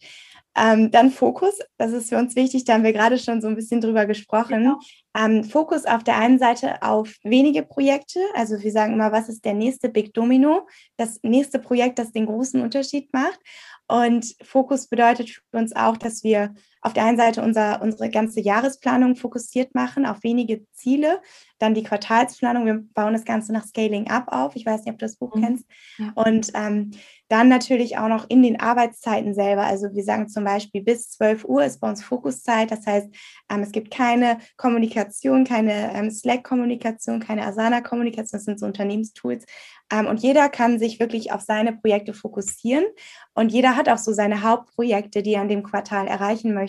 Ähm, 0.57 0.91
dann 0.91 1.11
Fokus, 1.11 1.59
das 1.77 1.91
ist 1.91 2.09
für 2.09 2.17
uns 2.17 2.35
wichtig, 2.35 2.65
da 2.65 2.73
haben 2.73 2.83
wir 2.83 2.93
gerade 2.93 3.17
schon 3.17 3.41
so 3.41 3.47
ein 3.47 3.55
bisschen 3.55 3.81
drüber 3.81 4.05
gesprochen. 4.05 4.63
Genau. 4.63 4.79
Ähm, 5.15 5.43
Fokus 5.43 5.85
auf 5.85 6.03
der 6.03 6.17
einen 6.17 6.39
Seite 6.39 6.81
auf 6.81 7.13
wenige 7.23 7.63
Projekte, 7.63 8.19
also 8.35 8.61
wir 8.61 8.71
sagen 8.71 8.93
immer, 8.93 9.11
was 9.11 9.29
ist 9.29 9.45
der 9.45 9.53
nächste 9.53 9.89
Big 9.89 10.13
Domino, 10.13 10.67
das 10.97 11.19
nächste 11.23 11.59
Projekt, 11.59 11.99
das 11.99 12.12
den 12.12 12.25
großen 12.25 12.62
Unterschied 12.62 13.13
macht. 13.13 13.39
Und 13.88 14.35
Fokus 14.43 14.88
bedeutet 14.88 15.29
für 15.29 15.57
uns 15.57 15.75
auch, 15.75 15.97
dass 15.97 16.23
wir 16.23 16.53
auf 16.81 16.93
der 16.93 17.05
einen 17.05 17.17
Seite 17.17 17.41
unser, 17.41 17.81
unsere 17.81 18.09
ganze 18.09 18.39
Jahresplanung 18.39 19.15
fokussiert 19.15 19.75
machen 19.75 20.05
auf 20.05 20.23
wenige 20.23 20.65
Ziele, 20.71 21.21
dann 21.57 21.73
die 21.73 21.83
Quartalsplanung. 21.83 22.65
Wir 22.65 22.83
bauen 22.93 23.13
das 23.13 23.25
Ganze 23.25 23.51
nach 23.51 23.65
Scaling 23.65 24.09
Up 24.09 24.25
auf. 24.27 24.55
Ich 24.55 24.65
weiß 24.65 24.83
nicht, 24.83 24.93
ob 24.93 24.99
du 24.99 25.05
das 25.05 25.17
Buch 25.17 25.35
mhm. 25.35 25.41
kennst. 25.41 25.65
Ja. 25.97 26.11
Und 26.15 26.51
ähm, 26.53 26.91
dann 27.27 27.49
natürlich 27.49 27.97
auch 27.97 28.07
noch 28.07 28.29
in 28.29 28.41
den 28.41 28.59
Arbeitszeiten 28.59 29.35
selber. 29.35 29.63
Also 29.63 29.93
wir 29.93 30.03
sagen 30.03 30.29
zum 30.29 30.45
Beispiel, 30.45 30.81
bis 30.81 31.09
12 31.11 31.45
Uhr 31.45 31.63
ist 31.63 31.79
bei 31.79 31.89
uns 31.89 32.03
Fokuszeit. 32.03 32.71
Das 32.71 32.85
heißt, 32.87 33.07
ähm, 33.51 33.61
es 33.61 33.71
gibt 33.71 33.91
keine 33.91 34.39
Kommunikation, 34.57 35.43
keine 35.43 35.93
ähm, 35.93 36.09
Slack-Kommunikation, 36.09 37.19
keine 37.19 37.45
Asana-Kommunikation. 37.45 38.37
Das 38.37 38.45
sind 38.45 38.59
so 38.59 38.65
Unternehmenstools. 38.65 39.45
Ähm, 39.91 40.07
und 40.07 40.21
jeder 40.21 40.49
kann 40.49 40.79
sich 40.79 40.99
wirklich 40.99 41.31
auf 41.31 41.41
seine 41.41 41.73
Projekte 41.73 42.13
fokussieren. 42.13 42.85
Und 43.33 43.51
jeder 43.51 43.75
hat 43.75 43.89
auch 43.89 43.97
so 43.97 44.13
seine 44.13 44.43
Hauptprojekte, 44.43 45.21
die 45.23 45.33
er 45.33 45.41
an 45.41 45.49
dem 45.49 45.63
Quartal 45.63 46.07
erreichen 46.07 46.53
möchte. 46.53 46.68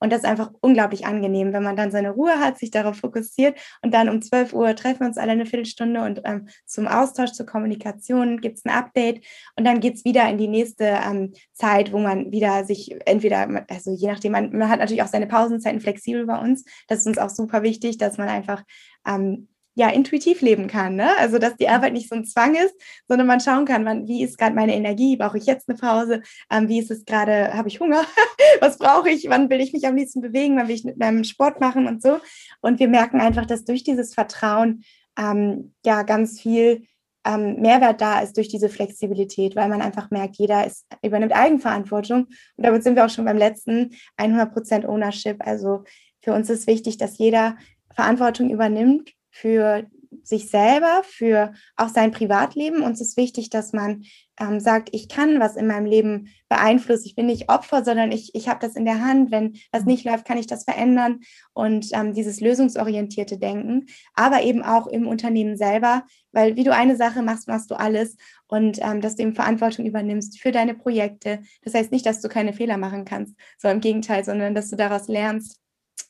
Und 0.00 0.12
das 0.12 0.20
ist 0.20 0.24
einfach 0.24 0.50
unglaublich 0.60 1.06
angenehm, 1.06 1.52
wenn 1.52 1.62
man 1.62 1.76
dann 1.76 1.90
seine 1.90 2.10
Ruhe 2.10 2.38
hat, 2.38 2.58
sich 2.58 2.70
darauf 2.70 2.96
fokussiert. 2.96 3.58
Und 3.82 3.94
dann 3.94 4.08
um 4.08 4.22
12 4.22 4.52
Uhr 4.52 4.74
treffen 4.76 5.00
wir 5.00 5.06
uns 5.06 5.18
alle 5.18 5.32
eine 5.32 5.46
Viertelstunde 5.46 6.02
und 6.02 6.22
ähm, 6.24 6.48
zum 6.64 6.86
Austausch, 6.86 7.32
zur 7.32 7.46
Kommunikation 7.46 8.40
gibt 8.40 8.58
es 8.58 8.64
ein 8.64 8.70
Update. 8.70 9.24
Und 9.56 9.64
dann 9.64 9.80
geht 9.80 9.94
es 9.94 10.04
wieder 10.04 10.28
in 10.28 10.38
die 10.38 10.48
nächste 10.48 10.84
ähm, 10.84 11.32
Zeit, 11.52 11.92
wo 11.92 11.98
man 11.98 12.32
wieder 12.32 12.64
sich 12.64 12.96
entweder, 13.06 13.64
also 13.68 13.94
je 13.94 14.08
nachdem, 14.08 14.32
man, 14.32 14.56
man 14.56 14.68
hat 14.68 14.80
natürlich 14.80 15.02
auch 15.02 15.08
seine 15.08 15.26
Pausenzeiten 15.26 15.80
flexibel 15.80 16.26
bei 16.26 16.38
uns. 16.38 16.64
Das 16.88 17.00
ist 17.00 17.06
uns 17.06 17.18
auch 17.18 17.30
super 17.30 17.62
wichtig, 17.62 17.98
dass 17.98 18.18
man 18.18 18.28
einfach 18.28 18.62
ähm, 19.06 19.48
ja, 19.76 19.90
intuitiv 19.90 20.40
leben 20.40 20.68
kann. 20.68 20.96
Ne? 20.96 21.16
Also, 21.18 21.38
dass 21.38 21.56
die 21.56 21.68
Arbeit 21.68 21.92
nicht 21.92 22.08
so 22.08 22.14
ein 22.14 22.24
Zwang 22.24 22.54
ist, 22.54 22.74
sondern 23.06 23.26
man 23.26 23.40
schauen 23.40 23.66
kann, 23.66 23.84
wann, 23.84 24.08
wie 24.08 24.24
ist 24.24 24.38
gerade 24.38 24.54
meine 24.54 24.74
Energie, 24.74 25.18
brauche 25.18 25.36
ich 25.36 25.44
jetzt 25.44 25.68
eine 25.68 25.76
Pause, 25.76 26.22
ähm, 26.50 26.68
wie 26.68 26.78
ist 26.78 26.90
es 26.90 27.04
gerade, 27.04 27.52
habe 27.52 27.68
ich 27.68 27.78
Hunger, 27.78 28.02
was 28.60 28.78
brauche 28.78 29.10
ich, 29.10 29.28
wann 29.28 29.50
will 29.50 29.60
ich 29.60 29.74
mich 29.74 29.86
am 29.86 29.94
liebsten 29.94 30.22
bewegen, 30.22 30.56
wann 30.56 30.68
will 30.68 30.74
ich 30.74 30.84
mit 30.84 30.96
meinem 30.96 31.24
Sport 31.24 31.60
machen 31.60 31.86
und 31.86 32.02
so. 32.02 32.18
Und 32.62 32.80
wir 32.80 32.88
merken 32.88 33.20
einfach, 33.20 33.44
dass 33.44 33.64
durch 33.64 33.84
dieses 33.84 34.14
Vertrauen 34.14 34.82
ähm, 35.18 35.74
ja 35.84 36.04
ganz 36.04 36.40
viel 36.40 36.86
ähm, 37.26 37.60
Mehrwert 37.60 38.00
da 38.00 38.20
ist 38.20 38.38
durch 38.38 38.48
diese 38.48 38.70
Flexibilität, 38.70 39.56
weil 39.56 39.68
man 39.68 39.82
einfach 39.82 40.10
merkt, 40.10 40.36
jeder 40.36 40.66
ist, 40.66 40.86
übernimmt 41.02 41.34
Eigenverantwortung. 41.34 42.24
Und 42.56 42.66
damit 42.66 42.82
sind 42.82 42.96
wir 42.96 43.04
auch 43.04 43.10
schon 43.10 43.26
beim 43.26 43.36
letzten 43.36 43.90
100% 44.16 44.86
Ownership. 44.86 45.46
Also 45.46 45.84
für 46.22 46.32
uns 46.32 46.48
ist 46.48 46.66
wichtig, 46.66 46.96
dass 46.96 47.18
jeder 47.18 47.56
Verantwortung 47.94 48.48
übernimmt 48.48 49.15
für 49.40 49.86
sich 50.22 50.48
selber, 50.50 51.02
für 51.04 51.52
auch 51.76 51.88
sein 51.88 52.10
Privatleben. 52.10 52.82
Uns 52.82 53.00
ist 53.00 53.16
wichtig, 53.16 53.50
dass 53.50 53.72
man 53.72 54.04
ähm, 54.40 54.60
sagt, 54.60 54.88
ich 54.92 55.08
kann 55.08 55.40
was 55.40 55.56
in 55.56 55.66
meinem 55.66 55.86
Leben 55.86 56.28
beeinflussen. 56.48 57.06
Ich 57.06 57.14
bin 57.14 57.26
nicht 57.26 57.48
Opfer, 57.48 57.84
sondern 57.84 58.12
ich, 58.12 58.34
ich 58.34 58.48
habe 58.48 58.60
das 58.60 58.76
in 58.76 58.84
der 58.84 59.04
Hand. 59.04 59.30
Wenn 59.30 59.58
was 59.72 59.84
nicht 59.84 60.04
läuft, 60.04 60.26
kann 60.26 60.38
ich 60.38 60.46
das 60.46 60.64
verändern. 60.64 61.20
Und 61.52 61.88
ähm, 61.92 62.14
dieses 62.14 62.40
lösungsorientierte 62.40 63.38
Denken, 63.38 63.86
aber 64.14 64.42
eben 64.42 64.62
auch 64.62 64.86
im 64.86 65.06
Unternehmen 65.06 65.56
selber, 65.56 66.04
weil 66.32 66.56
wie 66.56 66.64
du 66.64 66.72
eine 66.72 66.96
Sache 66.96 67.22
machst, 67.22 67.46
machst 67.48 67.70
du 67.70 67.74
alles. 67.74 68.16
Und 68.46 68.78
ähm, 68.82 69.00
dass 69.00 69.16
du 69.16 69.22
eben 69.22 69.34
Verantwortung 69.34 69.84
übernimmst 69.84 70.40
für 70.40 70.52
deine 70.52 70.74
Projekte. 70.74 71.40
Das 71.62 71.74
heißt 71.74 71.92
nicht, 71.92 72.06
dass 72.06 72.20
du 72.20 72.28
keine 72.28 72.52
Fehler 72.52 72.78
machen 72.78 73.04
kannst, 73.04 73.34
so 73.58 73.68
im 73.68 73.80
Gegenteil, 73.80 74.24
sondern 74.24 74.54
dass 74.54 74.70
du 74.70 74.76
daraus 74.76 75.08
lernst 75.08 75.60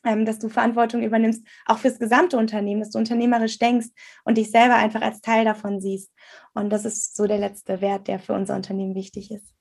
dass 0.02 0.38
du 0.38 0.48
Verantwortung 0.48 1.02
übernimmst, 1.02 1.46
auch 1.66 1.78
fürs 1.78 1.98
gesamte 1.98 2.36
Unternehmen, 2.36 2.80
dass 2.80 2.90
du 2.90 2.98
unternehmerisch 2.98 3.58
denkst 3.58 3.88
und 4.24 4.38
dich 4.38 4.50
selber 4.50 4.76
einfach 4.76 5.02
als 5.02 5.20
Teil 5.20 5.44
davon 5.44 5.80
siehst. 5.80 6.12
Und 6.54 6.70
das 6.70 6.84
ist 6.84 7.16
so 7.16 7.26
der 7.26 7.38
letzte 7.38 7.80
Wert, 7.80 8.08
der 8.08 8.18
für 8.18 8.32
unser 8.32 8.54
Unternehmen 8.54 8.94
wichtig 8.94 9.30
ist. 9.30 9.56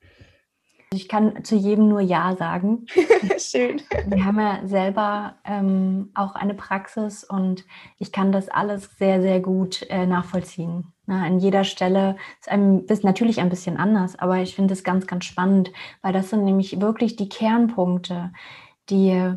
Ich 0.95 1.09
kann 1.09 1.43
zu 1.43 1.55
jedem 1.55 1.89
nur 1.89 1.99
Ja 1.99 2.35
sagen. 2.37 2.85
Schön. 3.37 3.81
Wir 4.07 4.23
haben 4.23 4.39
ja 4.39 4.61
selber 4.65 5.35
ähm, 5.43 6.11
auch 6.13 6.35
eine 6.35 6.53
Praxis 6.53 7.23
und 7.23 7.65
ich 7.97 8.11
kann 8.11 8.31
das 8.31 8.47
alles 8.47 8.89
sehr, 8.97 9.21
sehr 9.21 9.41
gut 9.41 9.85
äh, 9.89 10.05
nachvollziehen. 10.05 10.93
Na, 11.05 11.23
an 11.25 11.39
jeder 11.39 11.65
Stelle 11.65 12.15
ist 12.39 12.49
einem 12.49 12.85
ist 12.87 13.03
natürlich 13.03 13.39
ein 13.39 13.49
bisschen 13.49 13.77
anders, 13.77 14.17
aber 14.17 14.37
ich 14.37 14.55
finde 14.55 14.73
es 14.73 14.83
ganz, 14.83 15.05
ganz 15.05 15.25
spannend, 15.25 15.71
weil 16.01 16.13
das 16.13 16.29
sind 16.29 16.45
nämlich 16.45 16.79
wirklich 16.79 17.15
die 17.15 17.29
Kernpunkte, 17.29 18.31
die 18.89 19.35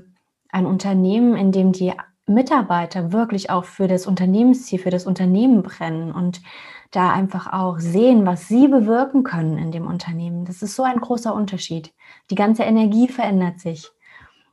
ein 0.58 0.66
Unternehmen, 0.66 1.36
in 1.36 1.52
dem 1.52 1.72
die 1.72 1.92
Mitarbeiter 2.26 3.12
wirklich 3.12 3.50
auch 3.50 3.64
für 3.64 3.88
das 3.88 4.06
Unternehmensziel, 4.06 4.78
für 4.78 4.90
das 4.90 5.06
Unternehmen 5.06 5.62
brennen 5.62 6.12
und 6.12 6.42
da 6.90 7.12
einfach 7.12 7.52
auch 7.52 7.78
sehen, 7.78 8.26
was 8.26 8.48
sie 8.48 8.68
bewirken 8.68 9.22
können 9.22 9.58
in 9.58 9.72
dem 9.72 9.86
Unternehmen. 9.86 10.44
Das 10.44 10.62
ist 10.62 10.76
so 10.76 10.82
ein 10.82 11.00
großer 11.00 11.34
Unterschied. 11.34 11.92
Die 12.30 12.34
ganze 12.34 12.64
Energie 12.64 13.08
verändert 13.08 13.60
sich. 13.60 13.90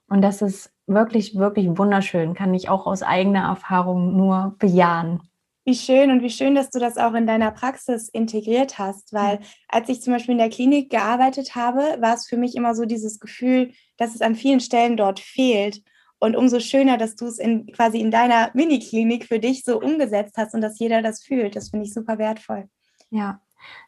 Und 0.07 0.21
das 0.21 0.41
ist 0.41 0.71
wirklich, 0.87 1.35
wirklich 1.35 1.67
wunderschön, 1.77 2.33
kann 2.33 2.53
ich 2.53 2.69
auch 2.69 2.85
aus 2.85 3.01
eigener 3.01 3.47
Erfahrung 3.47 4.15
nur 4.15 4.55
bejahen. 4.59 5.21
Wie 5.67 5.73
schön 5.73 6.11
und 6.11 6.21
wie 6.21 6.29
schön, 6.29 6.53
dass 6.53 6.69
du 6.69 6.77
das 6.77 6.97
auch 6.97 7.15
in 7.15 7.25
deiner 7.25 7.49
Praxis 7.49 8.07
integriert 8.07 8.77
hast, 8.77 9.13
weil 9.13 9.39
als 9.67 9.89
ich 9.89 10.01
zum 10.03 10.13
Beispiel 10.13 10.33
in 10.33 10.37
der 10.37 10.51
Klinik 10.51 10.91
gearbeitet 10.91 11.55
habe, 11.55 11.79
war 12.01 12.13
es 12.13 12.27
für 12.27 12.37
mich 12.37 12.55
immer 12.55 12.75
so 12.75 12.85
dieses 12.85 13.19
Gefühl, 13.19 13.71
dass 13.97 14.13
es 14.13 14.21
an 14.21 14.35
vielen 14.35 14.59
Stellen 14.59 14.95
dort 14.95 15.19
fehlt. 15.19 15.81
Und 16.25 16.35
umso 16.35 16.59
schöner, 16.59 16.97
dass 16.97 17.15
du 17.15 17.27
es 17.27 17.37
in, 17.37 17.67
quasi 17.67 17.99
in 17.99 18.09
deiner 18.09 18.49
Miniklinik 18.53 19.25
für 19.25 19.39
dich 19.39 19.63
so 19.63 19.79
umgesetzt 19.79 20.37
hast 20.37 20.55
und 20.55 20.61
dass 20.61 20.79
jeder 20.79 21.03
das 21.03 21.23
fühlt. 21.23 21.55
Das 21.55 21.69
finde 21.69 21.85
ich 21.85 21.93
super 21.93 22.17
wertvoll. 22.17 22.67
Ja, 23.11 23.41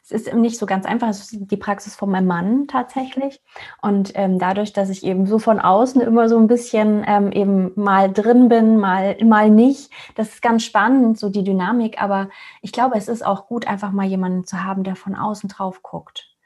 es 0.04 0.12
ist 0.12 0.32
nicht 0.32 0.56
so 0.56 0.64
ganz 0.64 0.86
einfach. 0.86 1.08
Es 1.08 1.32
ist 1.32 1.50
die 1.50 1.56
Praxis 1.56 1.96
von 1.96 2.10
meinem 2.10 2.28
Mann 2.28 2.68
tatsächlich. 2.68 3.42
Und 3.82 4.12
ähm, 4.14 4.38
dadurch, 4.38 4.72
dass 4.72 4.88
ich 4.88 5.04
eben 5.04 5.26
so 5.26 5.40
von 5.40 5.58
außen 5.58 6.00
immer 6.00 6.28
so 6.28 6.38
ein 6.38 6.46
bisschen 6.46 7.04
ähm, 7.08 7.32
eben 7.32 7.72
mal 7.74 8.12
drin 8.12 8.48
bin, 8.48 8.78
mal, 8.78 9.16
mal 9.24 9.50
nicht, 9.50 9.90
das 10.14 10.28
ist 10.28 10.42
ganz 10.42 10.64
spannend, 10.64 11.18
so 11.18 11.30
die 11.30 11.44
Dynamik. 11.44 12.00
Aber 12.00 12.30
ich 12.62 12.70
glaube, 12.70 12.96
es 12.96 13.08
ist 13.08 13.26
auch 13.26 13.48
gut, 13.48 13.66
einfach 13.66 13.90
mal 13.90 14.06
jemanden 14.06 14.44
zu 14.44 14.62
haben, 14.62 14.84
der 14.84 14.94
von 14.94 15.16
außen 15.16 15.48
drauf 15.48 15.82
guckt. 15.82 16.36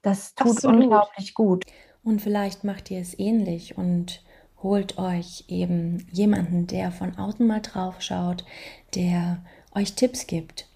Das 0.00 0.34
tut 0.34 0.52
Absolut. 0.52 0.84
unglaublich 0.84 1.34
gut. 1.34 1.64
Und 2.02 2.22
vielleicht 2.22 2.64
macht 2.64 2.90
ihr 2.90 3.00
es 3.00 3.18
ähnlich 3.18 3.76
und 3.76 4.22
holt 4.62 4.98
euch 4.98 5.44
eben 5.48 6.06
jemanden, 6.12 6.66
der 6.66 6.92
von 6.92 7.16
außen 7.16 7.46
mal 7.46 7.60
drauf 7.60 8.00
schaut, 8.00 8.44
der 8.94 9.42
euch 9.74 9.94
Tipps 9.94 10.26
gibt 10.26 10.66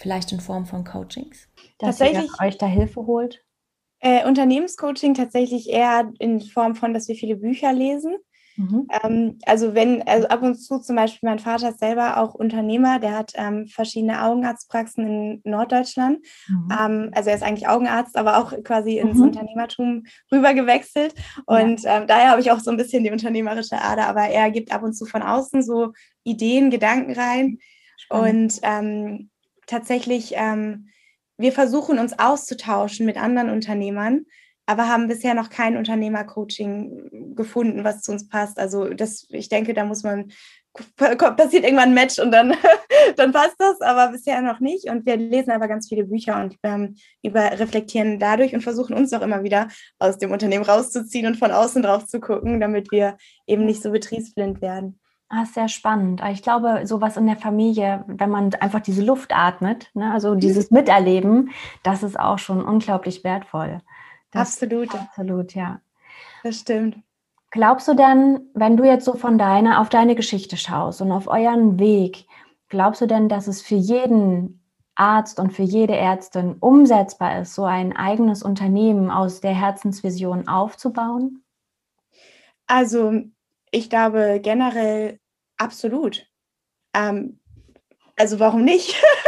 Vielleicht 0.00 0.32
in 0.32 0.40
Form 0.40 0.64
von 0.64 0.82
Coachings? 0.82 1.46
Dass 1.78 1.98
tatsächlich, 1.98 2.30
ihr 2.40 2.46
euch 2.46 2.56
da 2.56 2.64
Hilfe 2.64 3.04
holt? 3.04 3.44
Äh, 3.98 4.26
Unternehmenscoaching 4.26 5.12
tatsächlich 5.12 5.68
eher 5.68 6.10
in 6.18 6.40
Form 6.40 6.74
von, 6.74 6.94
dass 6.94 7.06
wir 7.08 7.16
viele 7.16 7.36
Bücher 7.36 7.74
lesen. 7.74 8.16
Mhm. 8.60 8.88
Ähm, 9.02 9.38
also 9.46 9.74
wenn, 9.74 10.06
also 10.06 10.28
ab 10.28 10.42
und 10.42 10.56
zu 10.56 10.78
zum 10.80 10.96
Beispiel, 10.96 11.28
mein 11.28 11.38
Vater 11.38 11.70
ist 11.70 11.78
selber 11.78 12.18
auch 12.18 12.34
Unternehmer, 12.34 12.98
der 12.98 13.16
hat 13.16 13.32
ähm, 13.36 13.66
verschiedene 13.68 14.22
Augenarztpraxen 14.22 15.06
in 15.06 15.40
Norddeutschland. 15.44 16.18
Mhm. 16.48 16.68
Ähm, 16.70 17.10
also 17.14 17.30
er 17.30 17.36
ist 17.36 17.42
eigentlich 17.42 17.68
Augenarzt, 17.68 18.16
aber 18.16 18.36
auch 18.36 18.52
quasi 18.62 18.98
ins 18.98 19.16
mhm. 19.16 19.24
Unternehmertum 19.24 20.04
rübergewechselt. 20.30 21.14
Und 21.46 21.82
ja. 21.82 22.00
Ähm, 22.00 22.06
daher 22.06 22.30
habe 22.30 22.42
ich 22.42 22.50
auch 22.50 22.60
so 22.60 22.70
ein 22.70 22.76
bisschen 22.76 23.02
die 23.02 23.10
unternehmerische 23.10 23.80
Ader, 23.80 24.06
aber 24.06 24.24
er 24.24 24.50
gibt 24.50 24.72
ab 24.72 24.82
und 24.82 24.92
zu 24.92 25.06
von 25.06 25.22
außen 25.22 25.62
so 25.62 25.92
Ideen, 26.24 26.70
Gedanken 26.70 27.12
rein. 27.12 27.58
Spannend. 27.96 28.54
Und 28.54 28.60
ähm, 28.62 29.30
tatsächlich, 29.66 30.34
ähm, 30.36 30.88
wir 31.38 31.52
versuchen 31.52 31.98
uns 31.98 32.18
auszutauschen 32.18 33.06
mit 33.06 33.16
anderen 33.16 33.48
Unternehmern, 33.48 34.26
aber 34.70 34.86
haben 34.86 35.08
bisher 35.08 35.34
noch 35.34 35.50
kein 35.50 35.76
Unternehmercoaching 35.76 37.34
gefunden, 37.34 37.82
was 37.82 38.02
zu 38.02 38.12
uns 38.12 38.28
passt. 38.28 38.56
Also 38.60 38.94
das, 38.94 39.26
ich 39.30 39.48
denke, 39.48 39.74
da 39.74 39.84
muss 39.84 40.04
man 40.04 40.30
passiert 40.96 41.64
irgendwann 41.64 41.88
ein 41.88 41.94
Match 41.94 42.20
und 42.20 42.30
dann, 42.30 42.54
dann 43.16 43.32
passt 43.32 43.56
das, 43.58 43.80
aber 43.80 44.12
bisher 44.12 44.40
noch 44.42 44.60
nicht. 44.60 44.88
Und 44.88 45.04
wir 45.06 45.16
lesen 45.16 45.50
aber 45.50 45.66
ganz 45.66 45.88
viele 45.88 46.04
Bücher 46.04 46.40
und 46.40 46.56
ähm, 46.62 46.94
über, 47.20 47.58
reflektieren 47.58 48.20
dadurch 48.20 48.54
und 48.54 48.62
versuchen 48.62 48.94
uns 48.94 49.12
auch 49.12 49.22
immer 49.22 49.42
wieder 49.42 49.66
aus 49.98 50.18
dem 50.18 50.30
Unternehmen 50.30 50.64
rauszuziehen 50.64 51.26
und 51.26 51.36
von 51.36 51.50
außen 51.50 51.82
drauf 51.82 52.06
zu 52.06 52.20
gucken, 52.20 52.60
damit 52.60 52.92
wir 52.92 53.16
eben 53.48 53.64
nicht 53.64 53.82
so 53.82 53.90
betriebsblind 53.90 54.62
werden. 54.62 55.00
Ah, 55.28 55.46
sehr 55.46 55.68
spannend. 55.68 56.22
Ich 56.30 56.42
glaube, 56.42 56.82
sowas 56.84 57.16
in 57.16 57.26
der 57.26 57.36
Familie, 57.36 58.04
wenn 58.06 58.30
man 58.30 58.54
einfach 58.54 58.80
diese 58.80 59.02
Luft 59.02 59.32
atmet, 59.34 59.90
ne, 59.94 60.12
also 60.12 60.34
mhm. 60.34 60.40
dieses 60.40 60.70
Miterleben, 60.70 61.50
das 61.82 62.04
ist 62.04 62.18
auch 62.18 62.38
schon 62.38 62.64
unglaublich 62.64 63.24
wertvoll. 63.24 63.80
Das, 64.30 64.62
absolut. 64.62 64.94
Absolut, 64.94 65.54
ja. 65.54 65.80
Das 66.42 66.60
stimmt. 66.60 66.96
Glaubst 67.50 67.88
du 67.88 67.94
denn, 67.94 68.48
wenn 68.54 68.76
du 68.76 68.84
jetzt 68.84 69.04
so 69.04 69.14
von 69.14 69.36
deiner, 69.36 69.80
auf 69.80 69.88
deine 69.88 70.14
Geschichte 70.14 70.56
schaust 70.56 71.02
und 71.02 71.10
auf 71.10 71.26
euren 71.26 71.78
Weg, 71.80 72.26
glaubst 72.68 73.00
du 73.00 73.06
denn, 73.06 73.28
dass 73.28 73.48
es 73.48 73.60
für 73.60 73.74
jeden 73.74 74.62
Arzt 74.94 75.40
und 75.40 75.52
für 75.52 75.62
jede 75.62 75.96
Ärztin 75.96 76.56
umsetzbar 76.60 77.40
ist, 77.40 77.54
so 77.54 77.64
ein 77.64 77.96
eigenes 77.96 78.42
Unternehmen 78.42 79.10
aus 79.10 79.40
der 79.40 79.54
Herzensvision 79.54 80.46
aufzubauen? 80.46 81.42
Also 82.66 83.22
ich 83.72 83.90
glaube 83.90 84.40
generell 84.42 85.18
absolut. 85.56 86.28
Ähm, 86.94 87.40
also 88.16 88.38
warum 88.38 88.64
nicht? 88.64 89.02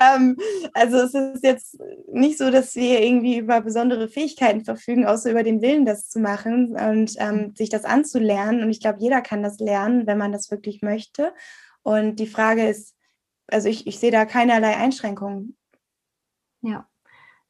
ähm, 0.00 0.36
also 0.72 0.98
es 0.98 1.14
ist 1.14 1.44
jetzt 1.44 1.78
nicht 2.12 2.38
so, 2.38 2.50
dass 2.50 2.74
wir 2.74 3.02
irgendwie 3.02 3.38
über 3.38 3.60
besondere 3.60 4.08
Fähigkeiten 4.08 4.64
verfügen, 4.64 5.06
außer 5.06 5.30
über 5.30 5.42
den 5.42 5.62
Willen, 5.62 5.84
das 5.84 6.08
zu 6.08 6.20
machen 6.20 6.76
und 6.76 7.14
ähm, 7.18 7.54
sich 7.56 7.70
das 7.70 7.84
anzulernen. 7.84 8.62
Und 8.62 8.70
ich 8.70 8.80
glaube, 8.80 8.98
jeder 9.00 9.22
kann 9.22 9.42
das 9.42 9.58
lernen, 9.58 10.06
wenn 10.06 10.18
man 10.18 10.32
das 10.32 10.50
wirklich 10.50 10.82
möchte. 10.82 11.32
Und 11.82 12.16
die 12.16 12.26
Frage 12.26 12.68
ist, 12.68 12.94
also 13.46 13.68
ich, 13.68 13.86
ich 13.86 13.98
sehe 13.98 14.10
da 14.10 14.24
keinerlei 14.24 14.76
Einschränkungen. 14.76 15.56
Ja. 16.62 16.88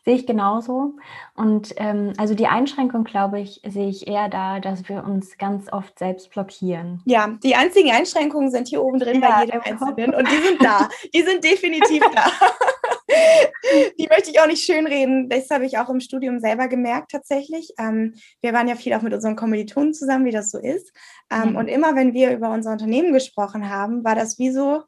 Sehe 0.04 0.16
ich 0.16 0.26
genauso. 0.26 0.92
Und 1.34 1.72
ähm, 1.78 2.12
also 2.18 2.34
die 2.34 2.46
Einschränkung, 2.46 3.04
glaube 3.04 3.40
ich, 3.40 3.62
sehe 3.66 3.88
ich 3.88 4.06
eher 4.06 4.28
da, 4.28 4.60
dass 4.60 4.86
wir 4.88 5.02
uns 5.02 5.38
ganz 5.38 5.72
oft 5.72 5.98
selbst 5.98 6.30
blockieren. 6.30 7.00
Ja, 7.06 7.38
die 7.42 7.54
einzigen 7.54 7.90
Einschränkungen 7.90 8.50
sind 8.50 8.68
hier 8.68 8.82
oben 8.82 8.98
drin 8.98 9.22
ja, 9.22 9.30
bei 9.30 9.44
jedem 9.46 9.62
Einzelnen 9.62 10.14
und 10.14 10.28
die 10.30 10.46
sind 10.46 10.62
da. 10.62 10.88
Die 11.14 11.22
sind 11.22 11.42
definitiv 11.42 12.02
da. 12.14 12.26
die 13.98 14.08
möchte 14.08 14.30
ich 14.30 14.40
auch 14.40 14.46
nicht 14.46 14.64
schönreden. 14.64 15.30
Das 15.30 15.48
habe 15.48 15.64
ich 15.64 15.78
auch 15.78 15.88
im 15.88 16.00
Studium 16.00 16.38
selber 16.38 16.68
gemerkt 16.68 17.10
tatsächlich. 17.10 17.72
Ähm, 17.78 18.14
wir 18.42 18.52
waren 18.52 18.68
ja 18.68 18.74
viel 18.74 18.92
auch 18.92 19.02
mit 19.02 19.14
unseren 19.14 19.36
Kommilitonen 19.36 19.94
zusammen, 19.94 20.26
wie 20.26 20.32
das 20.32 20.50
so 20.50 20.58
ist. 20.58 20.92
Ähm, 21.30 21.50
mhm. 21.50 21.56
Und 21.56 21.68
immer 21.68 21.96
wenn 21.96 22.12
wir 22.12 22.32
über 22.32 22.50
unser 22.50 22.72
Unternehmen 22.72 23.14
gesprochen 23.14 23.70
haben, 23.70 24.04
war 24.04 24.14
das 24.14 24.38
wie 24.38 24.50
so 24.50 24.82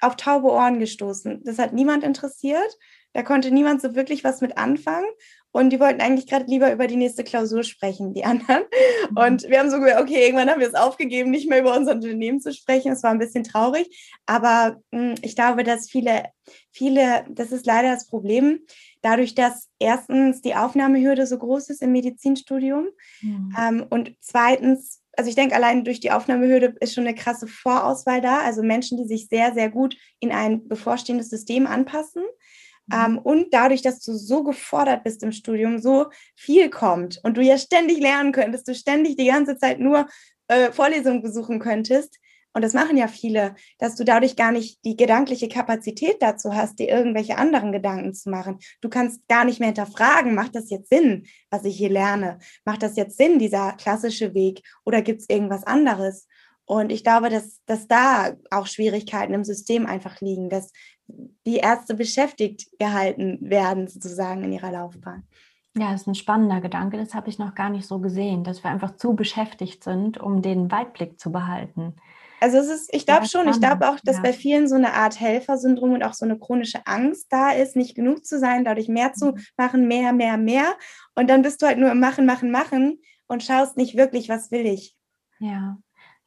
auf 0.00 0.16
taube 0.16 0.50
Ohren 0.50 0.78
gestoßen. 0.78 1.42
Das 1.44 1.58
hat 1.58 1.72
niemand 1.72 2.04
interessiert. 2.04 2.76
Da 3.12 3.22
konnte 3.22 3.50
niemand 3.50 3.80
so 3.80 3.94
wirklich 3.94 4.24
was 4.24 4.42
mit 4.42 4.58
anfangen. 4.58 5.08
Und 5.50 5.70
die 5.70 5.80
wollten 5.80 6.02
eigentlich 6.02 6.26
gerade 6.26 6.44
lieber 6.44 6.70
über 6.70 6.86
die 6.86 6.96
nächste 6.96 7.24
Klausur 7.24 7.64
sprechen, 7.64 8.12
die 8.12 8.24
anderen. 8.26 8.64
Mhm. 9.10 9.16
Und 9.16 9.42
wir 9.48 9.58
haben 9.58 9.70
so 9.70 9.80
gesagt, 9.80 10.02
okay, 10.02 10.26
irgendwann 10.26 10.50
haben 10.50 10.60
wir 10.60 10.68
es 10.68 10.74
aufgegeben, 10.74 11.30
nicht 11.30 11.48
mehr 11.48 11.60
über 11.60 11.74
unser 11.74 11.92
Unternehmen 11.92 12.40
zu 12.40 12.52
sprechen. 12.52 12.92
Es 12.92 13.02
war 13.02 13.10
ein 13.10 13.18
bisschen 13.18 13.42
traurig. 13.42 14.18
Aber 14.26 14.76
mh, 14.90 15.00
hm, 15.00 15.14
ich 15.22 15.34
glaube, 15.34 15.64
dass 15.64 15.88
viele, 15.88 16.24
viele, 16.70 17.24
das 17.30 17.52
ist 17.52 17.64
leider 17.64 17.90
das 17.90 18.06
Problem, 18.06 18.60
dadurch, 19.00 19.34
dass 19.34 19.70
erstens 19.78 20.42
die 20.42 20.54
Aufnahmehürde 20.54 21.26
so 21.26 21.38
groß 21.38 21.70
ist 21.70 21.80
im 21.80 21.92
Medizinstudium 21.92 22.88
mhm. 23.22 23.56
ähm, 23.58 23.86
und 23.88 24.14
zweitens 24.20 25.00
also 25.16 25.28
ich 25.28 25.36
denke, 25.36 25.54
allein 25.54 25.84
durch 25.84 26.00
die 26.00 26.10
Aufnahmehürde 26.10 26.74
ist 26.80 26.94
schon 26.94 27.06
eine 27.06 27.14
krasse 27.14 27.46
Vorauswahl 27.46 28.20
da. 28.20 28.40
Also 28.40 28.62
Menschen, 28.62 28.98
die 28.98 29.06
sich 29.06 29.28
sehr, 29.28 29.54
sehr 29.54 29.70
gut 29.70 29.96
in 30.20 30.32
ein 30.32 30.68
bevorstehendes 30.68 31.30
System 31.30 31.66
anpassen. 31.66 32.22
Mhm. 32.86 32.94
Ähm, 32.94 33.18
und 33.18 33.52
dadurch, 33.52 33.82
dass 33.82 34.00
du 34.00 34.14
so 34.14 34.42
gefordert 34.42 35.04
bist 35.04 35.22
im 35.22 35.32
Studium, 35.32 35.78
so 35.78 36.06
viel 36.34 36.70
kommt 36.70 37.20
und 37.22 37.36
du 37.36 37.42
ja 37.42 37.58
ständig 37.58 37.98
lernen 37.98 38.32
könntest, 38.32 38.68
du 38.68 38.74
ständig 38.74 39.16
die 39.16 39.26
ganze 39.26 39.56
Zeit 39.56 39.80
nur 39.80 40.06
äh, 40.48 40.70
Vorlesungen 40.70 41.22
besuchen 41.22 41.58
könntest, 41.58 42.18
und 42.56 42.62
das 42.62 42.72
machen 42.72 42.96
ja 42.96 43.06
viele, 43.06 43.54
dass 43.76 43.96
du 43.96 44.04
dadurch 44.04 44.34
gar 44.34 44.50
nicht 44.50 44.82
die 44.82 44.96
gedankliche 44.96 45.46
Kapazität 45.46 46.22
dazu 46.22 46.54
hast, 46.54 46.78
dir 46.78 46.88
irgendwelche 46.88 47.36
anderen 47.36 47.70
Gedanken 47.70 48.14
zu 48.14 48.30
machen. 48.30 48.60
Du 48.80 48.88
kannst 48.88 49.28
gar 49.28 49.44
nicht 49.44 49.60
mehr 49.60 49.68
hinterfragen, 49.68 50.34
macht 50.34 50.54
das 50.54 50.70
jetzt 50.70 50.88
Sinn, 50.88 51.26
was 51.50 51.66
ich 51.66 51.76
hier 51.76 51.90
lerne? 51.90 52.38
Macht 52.64 52.82
das 52.82 52.96
jetzt 52.96 53.18
Sinn, 53.18 53.38
dieser 53.38 53.72
klassische 53.72 54.32
Weg? 54.32 54.62
Oder 54.86 55.02
gibt 55.02 55.20
es 55.20 55.28
irgendwas 55.28 55.64
anderes? 55.64 56.28
Und 56.64 56.90
ich 56.92 57.04
glaube, 57.04 57.28
dass, 57.28 57.60
dass 57.66 57.88
da 57.88 58.32
auch 58.50 58.66
Schwierigkeiten 58.66 59.34
im 59.34 59.44
System 59.44 59.84
einfach 59.84 60.22
liegen, 60.22 60.48
dass 60.48 60.72
die 61.08 61.58
Ärzte 61.58 61.92
beschäftigt 61.92 62.70
gehalten 62.78 63.36
werden, 63.42 63.86
sozusagen 63.86 64.44
in 64.44 64.52
ihrer 64.54 64.72
Laufbahn. 64.72 65.24
Ja, 65.76 65.92
das 65.92 66.00
ist 66.00 66.06
ein 66.06 66.14
spannender 66.14 66.62
Gedanke. 66.62 66.96
Das 66.96 67.12
habe 67.12 67.28
ich 67.28 67.38
noch 67.38 67.54
gar 67.54 67.68
nicht 67.68 67.86
so 67.86 67.98
gesehen, 67.98 68.44
dass 68.44 68.64
wir 68.64 68.70
einfach 68.70 68.96
zu 68.96 69.14
beschäftigt 69.14 69.84
sind, 69.84 70.16
um 70.16 70.40
den 70.40 70.70
Weitblick 70.70 71.20
zu 71.20 71.30
behalten. 71.30 71.96
Also 72.40 72.58
es 72.58 72.68
ist, 72.68 72.94
ich 72.94 73.06
glaube 73.06 73.26
schon, 73.26 73.48
ich 73.48 73.60
glaube 73.60 73.88
auch, 73.88 73.98
dass 74.04 74.16
ja. 74.16 74.22
bei 74.22 74.32
vielen 74.32 74.68
so 74.68 74.74
eine 74.74 74.92
Art 74.92 75.18
Helfersyndrom 75.20 75.92
und 75.92 76.02
auch 76.02 76.14
so 76.14 76.24
eine 76.24 76.38
chronische 76.38 76.86
Angst 76.86 77.26
da 77.30 77.50
ist, 77.50 77.76
nicht 77.76 77.94
genug 77.94 78.24
zu 78.24 78.38
sein, 78.38 78.64
dadurch 78.64 78.88
mehr 78.88 79.12
zu 79.12 79.32
mhm. 79.32 79.40
machen, 79.56 79.88
mehr, 79.88 80.12
mehr, 80.12 80.36
mehr. 80.36 80.74
Und 81.14 81.30
dann 81.30 81.42
bist 81.42 81.62
du 81.62 81.66
halt 81.66 81.78
nur 81.78 81.90
im 81.90 82.00
Machen, 82.00 82.26
Machen, 82.26 82.50
Machen 82.50 83.00
und 83.26 83.42
schaust 83.42 83.76
nicht 83.76 83.96
wirklich, 83.96 84.28
was 84.28 84.50
will 84.50 84.66
ich. 84.66 84.94
Ja, 85.38 85.78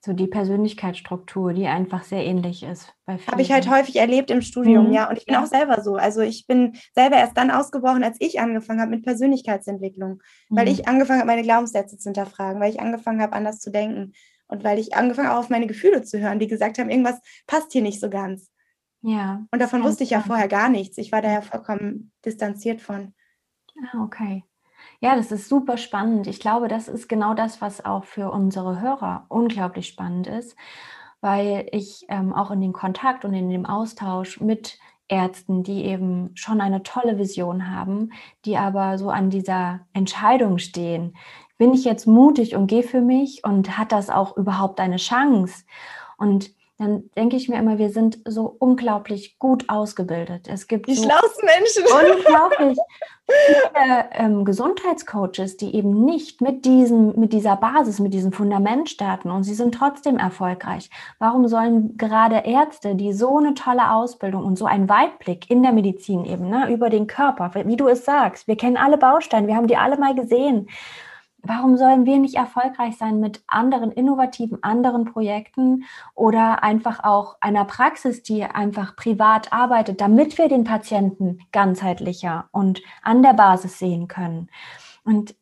so 0.02 0.14
die 0.14 0.28
Persönlichkeitsstruktur, 0.28 1.54
die 1.54 1.68
einfach 1.68 2.04
sehr 2.04 2.26
ähnlich 2.26 2.64
ist. 2.64 2.94
Habe 3.06 3.42
ich 3.42 3.52
halt 3.52 3.70
häufig 3.70 3.98
erlebt 3.98 4.32
im 4.32 4.42
Studium, 4.42 4.88
mhm. 4.88 4.94
ja. 4.94 5.10
Und 5.10 5.18
ich 5.18 5.26
bin 5.26 5.34
ja. 5.34 5.44
auch 5.44 5.48
selber 5.48 5.82
so. 5.82 5.96
Also 5.96 6.22
ich 6.22 6.48
bin 6.48 6.78
selber 6.96 7.18
erst 7.18 7.38
dann 7.38 7.52
ausgebrochen, 7.52 8.04
als 8.04 8.16
ich 8.20 8.40
angefangen 8.40 8.80
habe 8.80 8.92
mit 8.92 9.04
Persönlichkeitsentwicklung, 9.04 10.22
mhm. 10.50 10.56
weil 10.56 10.70
ich 10.70 10.88
angefangen 10.88 11.20
habe, 11.20 11.28
meine 11.28 11.44
Glaubenssätze 11.44 11.98
zu 11.98 12.10
hinterfragen, 12.10 12.62
weil 12.62 12.72
ich 12.72 12.80
angefangen 12.80 13.22
habe, 13.22 13.34
anders 13.34 13.60
zu 13.60 13.72
denken. 13.72 14.14
Und 14.50 14.64
weil 14.64 14.80
ich 14.80 14.96
angefangen 14.96 15.30
habe, 15.30 15.40
auf 15.40 15.50
meine 15.50 15.68
Gefühle 15.68 16.04
zu 16.04 16.20
hören, 16.20 16.40
die 16.40 16.48
gesagt 16.48 16.78
haben, 16.78 16.90
irgendwas 16.90 17.22
passt 17.48 17.72
hier 17.72 17.82
nicht 17.82 18.02
so 18.02 18.10
ganz. 18.10 18.52
Ja. 19.02 19.46
Und 19.52 19.62
davon 19.62 19.84
wusste 19.84 20.04
ich 20.04 20.10
ja 20.10 20.20
vorher 20.20 20.50
gar 20.50 20.70
nichts. 20.70 20.98
Ich 20.98 21.12
war 21.12 21.22
daher 21.22 21.42
vollkommen 21.42 22.12
distanziert 22.26 22.82
von. 22.82 23.14
Ah, 23.82 24.04
okay. 24.04 24.44
Ja, 25.00 25.16
das 25.16 25.32
ist 25.32 25.48
super 25.48 25.78
spannend. 25.78 26.28
Ich 26.28 26.40
glaube, 26.40 26.68
das 26.68 26.88
ist 26.88 27.08
genau 27.08 27.34
das, 27.34 27.62
was 27.62 27.86
auch 27.86 28.04
für 28.04 28.32
unsere 28.32 28.82
Hörer 28.82 29.26
unglaublich 29.30 29.88
spannend 29.88 30.28
ist, 30.28 30.58
weil 31.22 31.68
ich 31.72 32.06
ähm, 32.10 32.34
auch 32.34 32.52
in 32.52 32.60
dem 32.60 32.74
Kontakt 32.74 33.24
und 33.24 33.34
in 33.34 33.50
dem 33.50 33.66
Austausch 33.66 34.42
mit 34.42 34.78
Ärzten, 35.08 35.64
die 35.64 35.86
eben 35.86 36.32
schon 36.36 36.62
eine 36.62 36.84
tolle 36.84 37.18
Vision 37.18 37.74
haben, 37.74 38.12
die 38.46 38.58
aber 38.58 38.98
so 38.98 39.10
an 39.10 39.30
dieser 39.30 39.88
Entscheidung 39.94 40.58
stehen. 40.60 41.16
Bin 41.60 41.74
ich 41.74 41.84
jetzt 41.84 42.08
mutig 42.08 42.56
und 42.56 42.68
gehe 42.68 42.84
für 42.84 43.02
mich 43.02 43.44
und 43.44 43.78
hat 43.78 43.92
das 43.92 44.10
auch 44.10 44.38
überhaupt 44.38 44.80
eine 44.80 44.96
Chance? 44.96 45.66
Und 46.18 46.52
dann 46.80 47.10
denke 47.18 47.36
ich 47.36 47.50
mir 47.50 47.60
immer, 47.60 47.78
wir 47.78 47.90
sind 47.90 48.20
so 48.24 48.56
unglaublich 48.58 49.38
gut 49.38 49.66
ausgebildet. 49.68 50.48
Es 50.48 50.70
gibt 50.70 50.88
die 50.88 50.96
so 50.96 51.04
schlauesten 51.04 51.46
Menschen. 51.46 51.84
Unglaublich 51.84 52.78
viele 53.28 54.06
ähm, 54.14 54.46
Gesundheitscoaches, 54.46 55.58
die 55.58 55.76
eben 55.76 56.06
nicht 56.06 56.40
mit 56.40 56.64
diesem, 56.64 57.20
mit 57.20 57.34
dieser 57.34 57.58
Basis, 57.58 58.00
mit 58.00 58.14
diesem 58.14 58.32
Fundament 58.32 58.90
starten 58.90 59.30
und 59.30 59.44
sie 59.44 59.56
sind 59.56 59.76
trotzdem 59.76 60.18
erfolgreich. 60.18 60.90
Warum 61.20 61.50
sollen 61.50 61.98
gerade 61.98 62.44
Ärzte, 62.46 62.96
die 62.96 63.12
so 63.12 63.38
eine 63.38 63.56
tolle 63.56 63.92
Ausbildung 63.92 64.46
und 64.46 64.58
so 64.58 64.66
einen 64.66 64.88
Weitblick 64.88 65.52
in 65.52 65.62
der 65.62 65.74
Medizin 65.74 66.24
eben 66.24 66.50
ne, 66.50 66.72
über 66.72 66.90
den 66.90 67.08
Körper, 67.08 67.52
wie 67.66 67.76
du 67.76 67.90
es 67.90 68.06
sagst, 68.06 68.48
wir 68.48 68.56
kennen 68.56 68.78
alle 68.78 68.98
Bausteine, 68.98 69.48
wir 69.48 69.58
haben 69.58 69.68
die 69.68 69.78
alle 69.78 69.98
mal 69.98 70.16
gesehen 70.16 70.70
Warum 71.42 71.78
sollen 71.78 72.06
wir 72.06 72.20
nicht 72.20 72.36
erfolgreich 72.36 72.98
sein 72.98 73.20
mit 73.20 73.44
anderen 73.48 73.92
innovativen, 73.92 74.62
anderen 74.64 75.06
Projekten 75.06 75.86
oder 76.14 76.64
einfach 76.64 77.04
auch 77.04 77.38
einer 77.40 77.66
Praxis, 77.66 78.24
die 78.24 78.44
einfach 78.44 78.96
privat 78.96 79.54
arbeitet, 79.54 80.02
damit 80.02 80.38
wir 80.38 80.50
den 80.50 80.64
Patienten 80.64 81.40
ganzheitlicher 81.52 82.50
und 82.52 82.82
an 83.04 83.24
der 83.24 83.34
Basis 83.34 83.80
sehen 83.80 84.08
können? 84.08 84.50
Und 85.06 85.36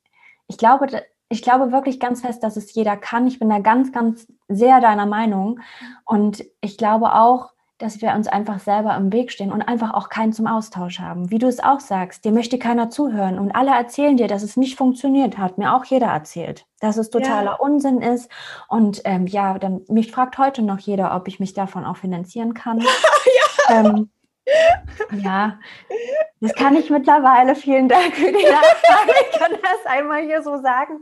ich 0.47 0.57
glaube, 0.57 0.87
ich 1.29 1.41
glaube 1.41 1.71
wirklich 1.71 1.99
ganz 1.99 2.21
fest, 2.21 2.43
dass 2.43 2.57
es 2.57 2.73
jeder 2.73 2.95
kann. 2.95 3.27
Ich 3.27 3.39
bin 3.39 3.49
da 3.49 3.59
ganz, 3.59 3.91
ganz 3.91 4.27
sehr 4.47 4.79
deiner 4.79 5.05
Meinung. 5.05 5.59
Und 6.05 6.45
ich 6.61 6.77
glaube 6.77 7.13
auch, 7.13 7.51
dass 7.77 8.01
wir 8.01 8.13
uns 8.13 8.27
einfach 8.27 8.59
selber 8.59 8.95
im 8.95 9.13
Weg 9.13 9.31
stehen 9.31 9.51
und 9.51 9.61
einfach 9.61 9.93
auch 9.93 10.09
keinen 10.09 10.33
zum 10.33 10.47
Austausch 10.47 10.99
haben. 10.99 11.29
Wie 11.29 11.37
du 11.37 11.47
es 11.47 11.59
auch 11.59 11.79
sagst, 11.79 12.25
dir 12.25 12.31
möchte 12.31 12.57
keiner 12.57 12.89
zuhören 12.89 13.37
und 13.37 13.51
alle 13.51 13.71
erzählen 13.71 14.17
dir, 14.17 14.27
dass 14.27 14.43
es 14.43 14.57
nicht 14.57 14.77
funktioniert, 14.77 15.37
hat 15.37 15.57
mir 15.57 15.73
auch 15.75 15.85
jeder 15.85 16.07
erzählt, 16.07 16.65
dass 16.79 16.97
es 16.97 17.09
totaler 17.11 17.51
ja. 17.51 17.57
Unsinn 17.59 18.01
ist. 18.01 18.31
Und 18.67 19.01
ähm, 19.05 19.27
ja, 19.27 19.59
dann, 19.59 19.81
mich 19.89 20.11
fragt 20.11 20.37
heute 20.37 20.63
noch 20.63 20.79
jeder, 20.79 21.15
ob 21.15 21.27
ich 21.27 21.39
mich 21.39 21.53
davon 21.53 21.85
auch 21.85 21.97
finanzieren 21.97 22.53
kann. 22.53 22.79
ja. 23.69 23.79
Ähm, 23.79 24.09
ja, 25.11 25.59
das 26.39 26.53
kann 26.53 26.75
ich 26.75 26.89
mittlerweile. 26.89 27.55
Vielen 27.55 27.89
Dank 27.89 28.15
für 28.15 28.31
die 28.31 28.45
Nachfrage. 28.45 29.11
Ich 29.31 29.39
kann 29.39 29.51
das 29.51 29.85
einmal 29.85 30.23
hier 30.23 30.41
so 30.41 30.61
sagen. 30.61 31.01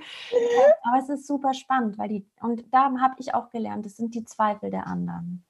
Aber 0.84 0.98
es 1.00 1.10
ist 1.10 1.28
super 1.28 1.54
spannend, 1.54 1.98
weil 1.98 2.10
die, 2.10 2.26
und 2.42 2.66
da 2.74 2.92
habe 3.00 3.16
ich 3.20 3.34
auch 3.34 3.50
gelernt, 3.50 3.86
das 3.86 3.98
sind 3.98 4.16
die 4.16 4.26
Zweifel 4.26 4.72
der 4.72 4.88
anderen. 4.88 5.46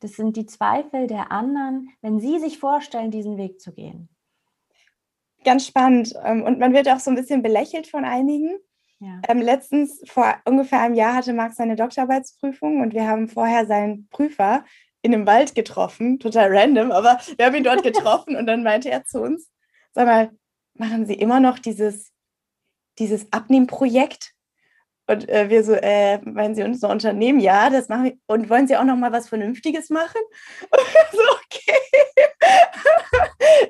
Das 0.00 0.12
sind 0.12 0.36
die 0.36 0.46
Zweifel 0.46 1.06
der 1.06 1.30
anderen, 1.30 1.90
wenn 2.00 2.20
sie 2.20 2.38
sich 2.38 2.58
vorstellen, 2.58 3.10
diesen 3.10 3.36
Weg 3.36 3.60
zu 3.60 3.72
gehen. 3.72 4.08
Ganz 5.44 5.66
spannend. 5.66 6.14
Ähm, 6.24 6.42
und 6.42 6.58
man 6.58 6.72
wird 6.72 6.88
auch 6.88 7.00
so 7.00 7.10
ein 7.10 7.16
bisschen 7.16 7.42
belächelt 7.42 7.86
von 7.86 8.04
einigen. 8.04 8.58
Ja. 8.98 9.20
Ähm, 9.28 9.40
letztens, 9.40 10.02
vor 10.06 10.36
ungefähr 10.44 10.80
einem 10.80 10.94
Jahr, 10.94 11.14
hatte 11.14 11.32
Max 11.32 11.56
seine 11.56 11.76
Doktorarbeitsprüfung 11.76 12.80
und 12.80 12.92
wir 12.92 13.06
haben 13.06 13.28
vorher 13.28 13.66
seinen 13.66 14.08
Prüfer 14.08 14.64
in 15.02 15.14
einem 15.14 15.26
Wald 15.26 15.54
getroffen, 15.54 16.18
total 16.18 16.54
random, 16.54 16.92
aber 16.92 17.18
wir 17.36 17.46
haben 17.46 17.54
ihn 17.54 17.64
dort 17.64 17.82
getroffen 17.82 18.36
und 18.36 18.46
dann 18.46 18.62
meinte 18.62 18.90
er 18.90 19.04
zu 19.04 19.22
uns, 19.22 19.50
sag 19.92 20.06
mal, 20.06 20.30
machen 20.74 21.06
Sie 21.06 21.14
immer 21.14 21.40
noch 21.40 21.58
dieses, 21.58 22.12
dieses 22.98 23.32
Abnehmprojekt? 23.32 24.34
Und 25.10 25.28
äh, 25.28 25.50
wir 25.50 25.64
so, 25.64 25.72
äh, 25.72 26.20
meinen 26.24 26.54
Sie 26.54 26.62
unser 26.62 26.88
Unternehmen? 26.88 27.40
Ja, 27.40 27.68
das 27.68 27.88
machen 27.88 28.04
wir. 28.04 28.16
Und 28.28 28.48
wollen 28.48 28.68
Sie 28.68 28.76
auch 28.76 28.84
noch 28.84 28.96
mal 28.96 29.10
was 29.10 29.28
Vernünftiges 29.28 29.90
machen? 29.90 30.20
Und 30.70 30.78
wir 30.78 31.00
so, 31.10 31.18
okay. 31.44 31.80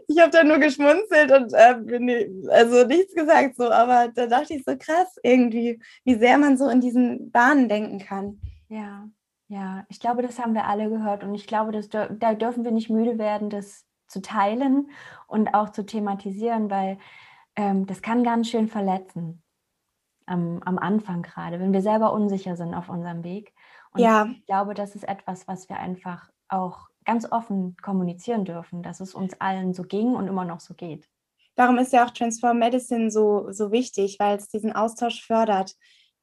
ich 0.07 0.21
habe 0.21 0.31
da 0.31 0.45
nur 0.45 0.59
geschmunzelt 0.59 1.33
und 1.33 1.53
äh, 1.55 2.29
also 2.51 2.87
nichts 2.87 3.15
gesagt 3.15 3.57
so, 3.57 3.71
aber 3.71 4.09
da 4.15 4.27
dachte 4.27 4.55
ich 4.55 4.65
so 4.65 4.77
krass 4.77 5.17
irgendwie, 5.23 5.81
wie 6.05 6.17
sehr 6.17 6.37
man 6.37 6.59
so 6.59 6.69
in 6.69 6.81
diesen 6.81 7.31
Bahnen 7.31 7.69
denken 7.69 7.99
kann. 7.99 8.41
Ja, 8.69 9.09
ja, 9.49 9.85
ich 9.89 9.99
glaube, 9.99 10.23
das 10.23 10.39
haben 10.39 10.55
wir 10.55 10.67
alle 10.67 10.91
gehört 10.91 11.25
und 11.25 11.35
ich 11.35 11.47
glaube, 11.47 11.73
dass, 11.73 11.89
da 11.89 12.35
dürfen 12.35 12.65
wir 12.65 12.71
nicht 12.71 12.91
müde 12.91 13.19
werden, 13.19 13.51
das 13.51 13.85
zu 14.09 14.21
teilen 14.21 14.91
und 15.27 15.55
auch 15.55 15.71
zu 15.71 15.87
thematisieren, 15.87 16.71
weil 16.71 16.99
ähm, 17.57 17.87
das 17.87 18.03
kann 18.03 18.25
ganz 18.25 18.49
schön 18.49 18.69
verletzen 18.69 19.43
am, 20.31 20.63
am 20.65 20.79
Anfang 20.79 21.23
gerade, 21.23 21.61
wenn 21.61 21.73
wir 21.73 21.83
selber 21.83 22.13
unsicher 22.13 22.57
sind 22.57 22.75
auf 22.75 22.89
unserem 22.89 23.25
Weg. 23.25 23.53
Und 23.93 24.01
ja. 24.01 24.27
ich 24.27 24.47
glaube, 24.47 24.75
das 24.75 24.95
ist 24.95 25.07
etwas, 25.07 25.49
was 25.49 25.69
wir 25.69 25.79
einfach 25.79 26.31
auch 26.49 26.89
ganz 27.05 27.31
offen 27.31 27.77
kommunizieren 27.83 28.45
dürfen, 28.45 28.83
dass 28.83 29.01
es 29.01 29.15
uns 29.15 29.41
allen 29.41 29.75
so 29.75 29.83
ging 29.83 30.15
und 30.15 30.29
immer 30.29 30.45
noch 30.45 30.61
so 30.61 30.75
geht. 30.75 31.09
Darum 31.57 31.79
ist 31.79 31.93
ja 31.93 32.07
auch 32.07 32.11
Transform 32.11 32.59
Medicine 32.59 33.11
so, 33.11 33.51
so 33.51 33.73
wichtig, 33.73 34.17
weil 34.19 34.37
es 34.37 34.49
diesen 34.49 34.73
Austausch 34.73 35.25
fördert 35.27 35.75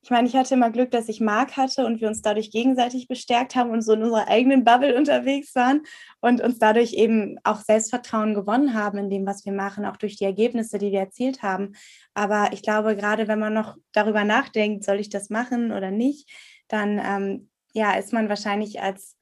ich 0.08 0.12
meine, 0.12 0.26
ich 0.26 0.38
hatte 0.38 0.54
immer 0.54 0.72
Glück, 0.72 0.90
dass 0.92 1.10
ich 1.10 1.20
Marc 1.20 1.58
hatte 1.58 1.86
und 1.86 2.00
wir 2.00 2.08
uns 2.08 2.22
dadurch 2.22 2.50
gegenseitig 2.50 3.10
bestärkt 3.10 3.56
haben 3.56 3.72
und 3.72 3.82
so 3.82 3.92
in 3.92 4.04
unserer 4.04 4.30
eigenen 4.30 4.64
Bubble 4.64 4.96
unterwegs 4.96 5.54
waren 5.54 5.82
und 6.22 6.40
uns 6.40 6.60
dadurch 6.60 6.94
eben 6.94 7.38
auch 7.44 7.60
Selbstvertrauen 7.60 8.34
gewonnen 8.34 8.74
haben 8.74 9.00
in 9.00 9.10
dem, 9.10 9.26
was 9.26 9.46
wir 9.46 9.52
machen, 9.52 9.84
auch 9.84 9.98
durch 9.98 10.16
die 10.16 10.24
Ergebnisse, 10.24 10.78
die 10.78 10.94
wir 10.94 11.02
erzielt 11.02 11.44
haben. 11.44 11.74
Aber 12.14 12.54
ich 12.54 12.62
glaube, 12.62 12.96
gerade 12.96 13.28
wenn 13.28 13.38
man 13.38 13.54
noch 13.54 13.76
darüber 13.92 14.24
nachdenkt, 14.24 14.86
soll 14.86 15.02
ich 15.02 15.10
das 15.10 15.30
machen 15.30 15.74
oder 15.74 15.92
nicht, 15.92 16.32
dann 16.70 17.02
ähm, 17.04 17.50
ja, 17.74 17.92
ist 17.98 18.14
man 18.14 18.30
wahrscheinlich 18.30 18.82
als 18.82 19.17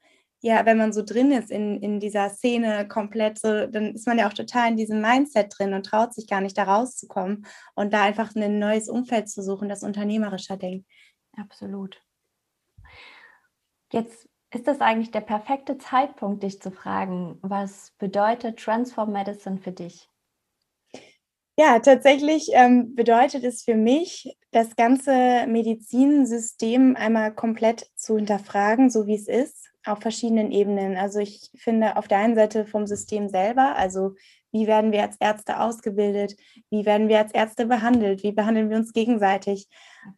ja, 0.45 0.63
wenn 0.67 0.77
man 0.77 0.93
so 0.93 1.01
drin 1.01 1.31
ist 1.31 1.49
in, 1.49 1.81
in 1.81 1.99
dieser 1.99 2.29
Szene 2.29 2.87
komplett, 2.87 3.39
so, 3.39 3.65
dann 3.65 3.95
ist 3.95 4.05
man 4.05 4.19
ja 4.19 4.27
auch 4.27 4.33
total 4.33 4.69
in 4.69 4.77
diesem 4.77 5.01
Mindset 5.01 5.51
drin 5.57 5.73
und 5.73 5.87
traut 5.87 6.13
sich 6.13 6.27
gar 6.27 6.39
nicht 6.39 6.55
da 6.55 6.65
rauszukommen 6.65 7.47
und 7.73 7.93
da 7.93 8.03
einfach 8.03 8.35
ein 8.35 8.59
neues 8.59 8.87
Umfeld 8.87 9.27
zu 9.27 9.41
suchen, 9.41 9.69
das 9.69 9.81
unternehmerischer 9.81 10.55
denkt. 10.55 10.87
Absolut. 11.35 11.99
Jetzt 13.91 14.29
ist 14.53 14.67
das 14.67 14.81
eigentlich 14.81 15.09
der 15.09 15.21
perfekte 15.21 15.79
Zeitpunkt, 15.79 16.43
dich 16.43 16.61
zu 16.61 16.69
fragen, 16.69 17.39
was 17.41 17.95
bedeutet 17.97 18.59
Transform 18.59 19.13
Medicine 19.13 19.57
für 19.57 19.71
dich? 19.71 20.11
Ja, 21.57 21.79
tatsächlich 21.79 22.49
ähm, 22.53 22.93
bedeutet 22.93 23.43
es 23.43 23.63
für 23.63 23.75
mich, 23.75 24.37
das 24.55 24.77
ganze 24.77 25.45
Medizinsystem 25.47 26.95
einmal 26.95 27.35
komplett 27.35 27.91
zu 27.95 28.15
hinterfragen, 28.15 28.89
so 28.89 29.05
wie 29.05 29.15
es 29.15 29.27
ist 29.27 29.69
auf 29.85 29.99
verschiedenen 29.99 30.49
Ebenen. 30.49 30.95
Also 30.95 31.19
ich 31.19 31.51
finde 31.55 31.97
auf 31.97 32.07
der 32.07 32.19
einen 32.19 32.35
Seite 32.35 32.65
vom 32.65 32.87
System 32.87 33.27
selber, 33.27 33.75
also 33.75 34.15
wie 34.53 34.65
werden 34.65 34.93
wir 34.93 35.01
als 35.01 35.17
Ärzte 35.19 35.59
ausgebildet, 35.59 36.37
wie 36.69 36.85
werden 36.85 37.09
wir 37.09 37.19
als 37.19 37.33
Ärzte 37.33 37.65
behandelt, 37.65 38.23
wie 38.23 38.31
behandeln 38.31 38.69
wir 38.69 38.77
uns 38.77 38.93
gegenseitig, 38.93 39.67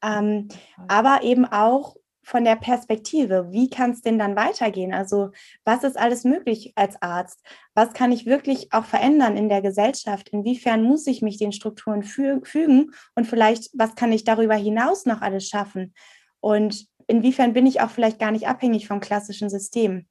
ähm, 0.04 0.50
aber 0.88 1.24
eben 1.24 1.46
auch 1.46 1.96
von 2.28 2.44
der 2.44 2.58
Perspektive, 2.58 3.48
wie 3.52 3.70
kann 3.70 3.92
es 3.92 4.02
denn 4.02 4.20
dann 4.20 4.36
weitergehen? 4.36 4.94
Also 4.94 5.30
was 5.64 5.86
ist 5.86 5.98
alles 5.98 6.26
möglich 6.26 6.74
als 6.76 7.02
Arzt? 7.02 7.42
Was 7.74 7.94
kann 7.94 8.12
ich 8.12 8.26
wirklich 8.26 8.74
auch 8.74 8.84
verändern 8.84 9.38
in 9.38 9.48
der 9.48 9.62
Gesellschaft? 9.62 10.28
Inwiefern 10.34 10.84
muss 10.84 11.08
ich 11.08 11.22
mich 11.22 11.38
den 11.38 11.54
Strukturen 11.54 12.04
fü 12.04 12.42
fügen? 12.44 12.92
Und 13.16 13.28
vielleicht, 13.28 13.70
was 13.76 13.96
kann 13.96 14.12
ich 14.12 14.26
darüber 14.26 14.56
hinaus 14.56 15.06
noch 15.06 15.22
alles 15.22 15.48
schaffen? 15.48 15.94
Und 16.42 16.88
inwiefern 17.08 17.54
bin 17.54 17.66
ich 17.66 17.80
auch 17.80 17.92
vielleicht 17.92 18.20
gar 18.20 18.32
nicht 18.32 18.50
abhängig 18.50 18.90
vom 18.90 19.00
klassischen 19.00 19.50
System. 19.50 20.06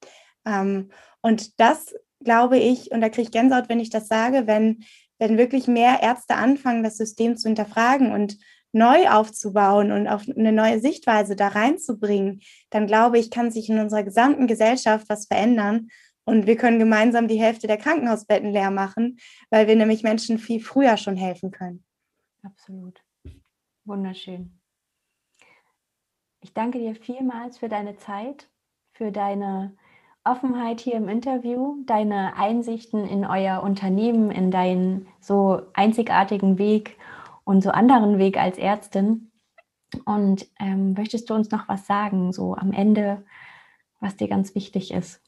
Ähm, 0.46 0.88
und 1.20 1.60
das 1.60 1.94
glaube 2.24 2.56
ich, 2.56 2.92
und 2.92 3.02
da 3.02 3.10
kriege 3.10 3.24
ich 3.24 3.30
Gänsehaut, 3.30 3.68
wenn 3.68 3.78
ich 3.78 3.90
das 3.90 4.08
sage, 4.08 4.46
wenn, 4.46 4.86
wenn 5.18 5.36
wirklich 5.36 5.68
mehr 5.68 6.02
Ärzte 6.02 6.36
anfangen, 6.36 6.82
das 6.82 6.96
System 6.96 7.36
zu 7.36 7.46
hinterfragen 7.46 8.10
und 8.10 8.38
neu 8.72 9.08
aufzubauen 9.08 9.92
und 9.92 10.06
auf 10.06 10.24
eine 10.28 10.52
neue 10.52 10.80
Sichtweise 10.80 11.36
da 11.36 11.48
reinzubringen, 11.48 12.40
dann 12.70 12.86
glaube 12.86 13.18
ich, 13.18 13.30
kann 13.30 13.50
sich 13.50 13.70
in 13.70 13.78
unserer 13.78 14.02
gesamten 14.02 14.46
Gesellschaft 14.46 15.08
was 15.08 15.26
verändern. 15.26 15.88
Und 16.24 16.46
wir 16.46 16.56
können 16.56 16.78
gemeinsam 16.78 17.28
die 17.28 17.40
Hälfte 17.40 17.68
der 17.68 17.76
Krankenhausbetten 17.76 18.50
leer 18.50 18.70
machen, 18.70 19.18
weil 19.50 19.68
wir 19.68 19.76
nämlich 19.76 20.02
Menschen 20.02 20.38
viel 20.38 20.60
früher 20.60 20.96
schon 20.96 21.16
helfen 21.16 21.52
können. 21.52 21.84
Absolut. 22.42 23.00
Wunderschön. 23.84 24.58
Ich 26.40 26.52
danke 26.52 26.78
dir 26.78 26.94
vielmals 26.94 27.58
für 27.58 27.68
deine 27.68 27.96
Zeit, 27.96 28.48
für 28.92 29.12
deine 29.12 29.76
Offenheit 30.24 30.80
hier 30.80 30.94
im 30.94 31.08
Interview, 31.08 31.76
deine 31.86 32.36
Einsichten 32.36 33.06
in 33.06 33.24
euer 33.24 33.62
Unternehmen, 33.62 34.30
in 34.30 34.50
deinen 34.50 35.06
so 35.20 35.62
einzigartigen 35.72 36.58
Weg 36.58 36.96
und 37.46 37.62
so 37.62 37.70
anderen 37.70 38.18
Weg 38.18 38.36
als 38.36 38.58
Ärztin. 38.58 39.32
Und 40.04 40.46
ähm, 40.60 40.92
möchtest 40.92 41.30
du 41.30 41.34
uns 41.34 41.50
noch 41.50 41.68
was 41.68 41.86
sagen, 41.86 42.32
so 42.32 42.54
am 42.54 42.72
Ende, 42.72 43.24
was 44.00 44.16
dir 44.16 44.28
ganz 44.28 44.54
wichtig 44.54 44.92
ist? 44.92 45.22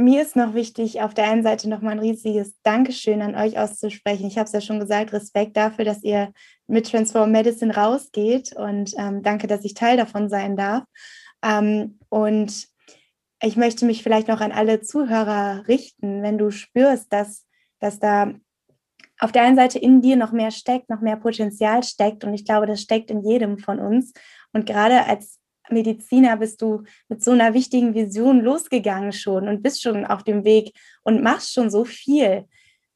mir 0.00 0.22
ist 0.22 0.36
noch 0.36 0.54
wichtig, 0.54 1.00
auf 1.02 1.14
der 1.14 1.30
einen 1.30 1.42
Seite 1.42 1.68
nochmal 1.68 1.92
ein 1.92 1.98
riesiges 1.98 2.60
Dankeschön 2.62 3.22
an 3.22 3.34
euch 3.34 3.58
auszusprechen. 3.58 4.26
Ich 4.26 4.38
habe 4.38 4.46
es 4.46 4.52
ja 4.52 4.60
schon 4.60 4.80
gesagt, 4.80 5.12
Respekt 5.12 5.56
dafür, 5.56 5.84
dass 5.84 6.02
ihr 6.02 6.32
mit 6.66 6.90
Transform 6.90 7.32
Medicine 7.32 7.74
rausgeht 7.74 8.54
und 8.56 8.92
ähm, 8.98 9.22
danke, 9.22 9.46
dass 9.46 9.64
ich 9.64 9.74
Teil 9.74 9.96
davon 9.96 10.28
sein 10.28 10.56
darf. 10.56 10.84
Ähm, 11.42 11.98
und 12.08 12.68
ich 13.42 13.56
möchte 13.56 13.84
mich 13.84 14.02
vielleicht 14.02 14.28
noch 14.28 14.40
an 14.40 14.52
alle 14.52 14.80
Zuhörer 14.80 15.66
richten, 15.66 16.22
wenn 16.22 16.38
du 16.38 16.50
spürst, 16.50 17.12
dass, 17.12 17.46
dass 17.80 17.98
da 17.98 18.32
auf 19.20 19.32
der 19.32 19.42
einen 19.42 19.56
Seite 19.56 19.78
in 19.78 20.00
dir 20.00 20.16
noch 20.16 20.32
mehr 20.32 20.50
steckt, 20.50 20.88
noch 20.88 21.00
mehr 21.00 21.16
Potenzial 21.16 21.82
steckt. 21.82 22.24
Und 22.24 22.32
ich 22.34 22.46
glaube, 22.46 22.66
das 22.66 22.80
steckt 22.80 23.10
in 23.10 23.22
jedem 23.22 23.58
von 23.58 23.78
uns. 23.78 24.14
Und 24.52 24.66
gerade 24.66 25.06
als 25.06 25.38
Mediziner 25.68 26.38
bist 26.38 26.62
du 26.62 26.84
mit 27.08 27.22
so 27.22 27.32
einer 27.32 27.52
wichtigen 27.54 27.94
Vision 27.94 28.40
losgegangen 28.40 29.12
schon 29.12 29.46
und 29.46 29.62
bist 29.62 29.82
schon 29.82 30.06
auf 30.06 30.24
dem 30.24 30.44
Weg 30.44 30.72
und 31.02 31.22
machst 31.22 31.52
schon 31.52 31.70
so 31.70 31.84
viel. 31.84 32.46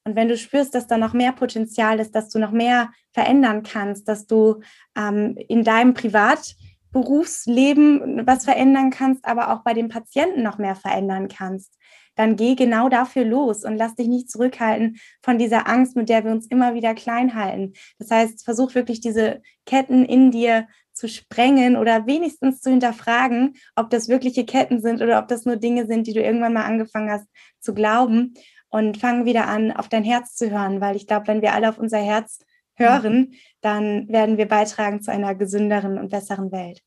Und 0.05 0.17
wenn 0.17 0.29
du 0.29 0.37
spürst, 0.37 0.75
dass 0.75 0.87
da 0.87 0.99
noch 0.99 1.15
mehr 1.15 1.33
Potenzial 1.33 1.99
ist, 2.01 2.15
dass 2.15 2.29
du 2.31 2.39
noch 2.39 2.53
mehr 2.53 2.91
verändern 3.13 3.63
kannst, 3.63 4.09
dass 4.09 4.27
du 4.27 4.61
ähm, 4.97 5.37
in 5.49 5.65
deinem 5.65 5.95
Privatberufsleben 5.95 8.27
was 8.27 8.45
verändern 8.45 8.91
kannst, 8.91 9.25
aber 9.25 9.51
auch 9.53 9.63
bei 9.63 9.73
den 9.73 9.89
Patienten 9.89 10.43
noch 10.43 10.59
mehr 10.59 10.77
verändern 10.77 11.29
kannst, 11.29 11.79
dann 12.17 12.37
geh 12.37 12.55
genau 12.55 12.89
dafür 12.89 13.25
los 13.25 13.65
und 13.65 13.77
lass 13.77 13.95
dich 13.95 14.09
nicht 14.09 14.31
zurückhalten 14.31 14.99
von 15.23 15.39
dieser 15.39 15.69
Angst, 15.69 15.97
mit 15.97 16.09
der 16.09 16.25
wir 16.25 16.33
uns 16.33 16.47
immer 16.47 16.75
wieder 16.75 16.95
klein 16.95 17.35
halten. 17.35 17.73
Das 17.99 18.11
heißt, 18.11 18.45
versuch 18.45 18.75
wirklich 18.75 19.01
diese 19.01 19.43
Ketten 19.67 20.05
in 20.05 20.31
dir 20.31 20.67
zu 20.93 21.09
sprengen 21.09 21.77
oder 21.77 22.07
wenigstens 22.07 22.61
zu 22.61 22.71
hinterfragen, 22.71 23.57
ob 23.75 23.91
das 23.91 24.09
wirkliche 24.09 24.45
Ketten 24.45 24.81
sind 24.81 25.03
oder 25.03 25.19
ob 25.19 25.29
das 25.29 25.45
nur 25.45 25.57
Dinge 25.57 25.87
sind, 25.87 26.07
die 26.07 26.13
du 26.13 26.23
irgendwann 26.23 26.53
mal 26.53 26.65
angefangen 26.65 27.11
hast 27.11 27.27
zu 27.61 27.75
glauben 27.75 28.35
und 28.69 28.99
fang 28.99 29.25
wieder 29.25 29.47
an, 29.49 29.73
auf 29.73 29.89
dein 29.89 30.05
Herz 30.05 30.35
zu 30.35 30.51
hören, 30.51 30.81
weil 30.81 30.97
ich 30.97 31.07
glaube, 31.07 31.27
wenn 31.27 31.43
wir 31.43 31.53
alle 31.53 31.69
auf 31.69 31.79
unser 31.79 31.99
Herz 31.99 32.39
hören, 32.75 33.35
dann 33.61 34.09
werden 34.09 34.37
wir 34.37 34.47
beitragen 34.47 35.01
zu 35.01 35.11
einer 35.13 35.35
gesünderen 35.35 35.99
und 35.99 36.11
besseren 36.11 36.51
Welt. 36.53 36.83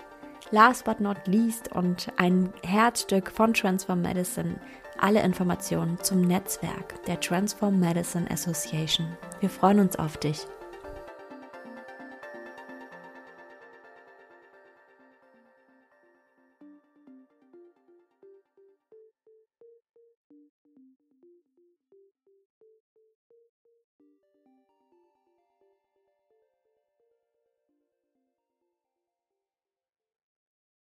last 0.50 0.84
but 0.84 1.00
not 1.00 1.26
least 1.26 1.72
und 1.72 2.08
ein 2.16 2.52
Herzstück 2.62 3.30
von 3.30 3.54
Transform 3.54 4.02
Medicine, 4.02 4.56
alle 4.98 5.22
Informationen 5.22 5.98
zum 6.02 6.22
Netzwerk 6.22 7.04
der 7.06 7.20
Transform 7.20 7.78
Medicine 7.78 8.30
Association. 8.30 9.06
Wir 9.40 9.50
freuen 9.50 9.80
uns 9.80 9.96
auf 9.96 10.16
dich. 10.16 10.46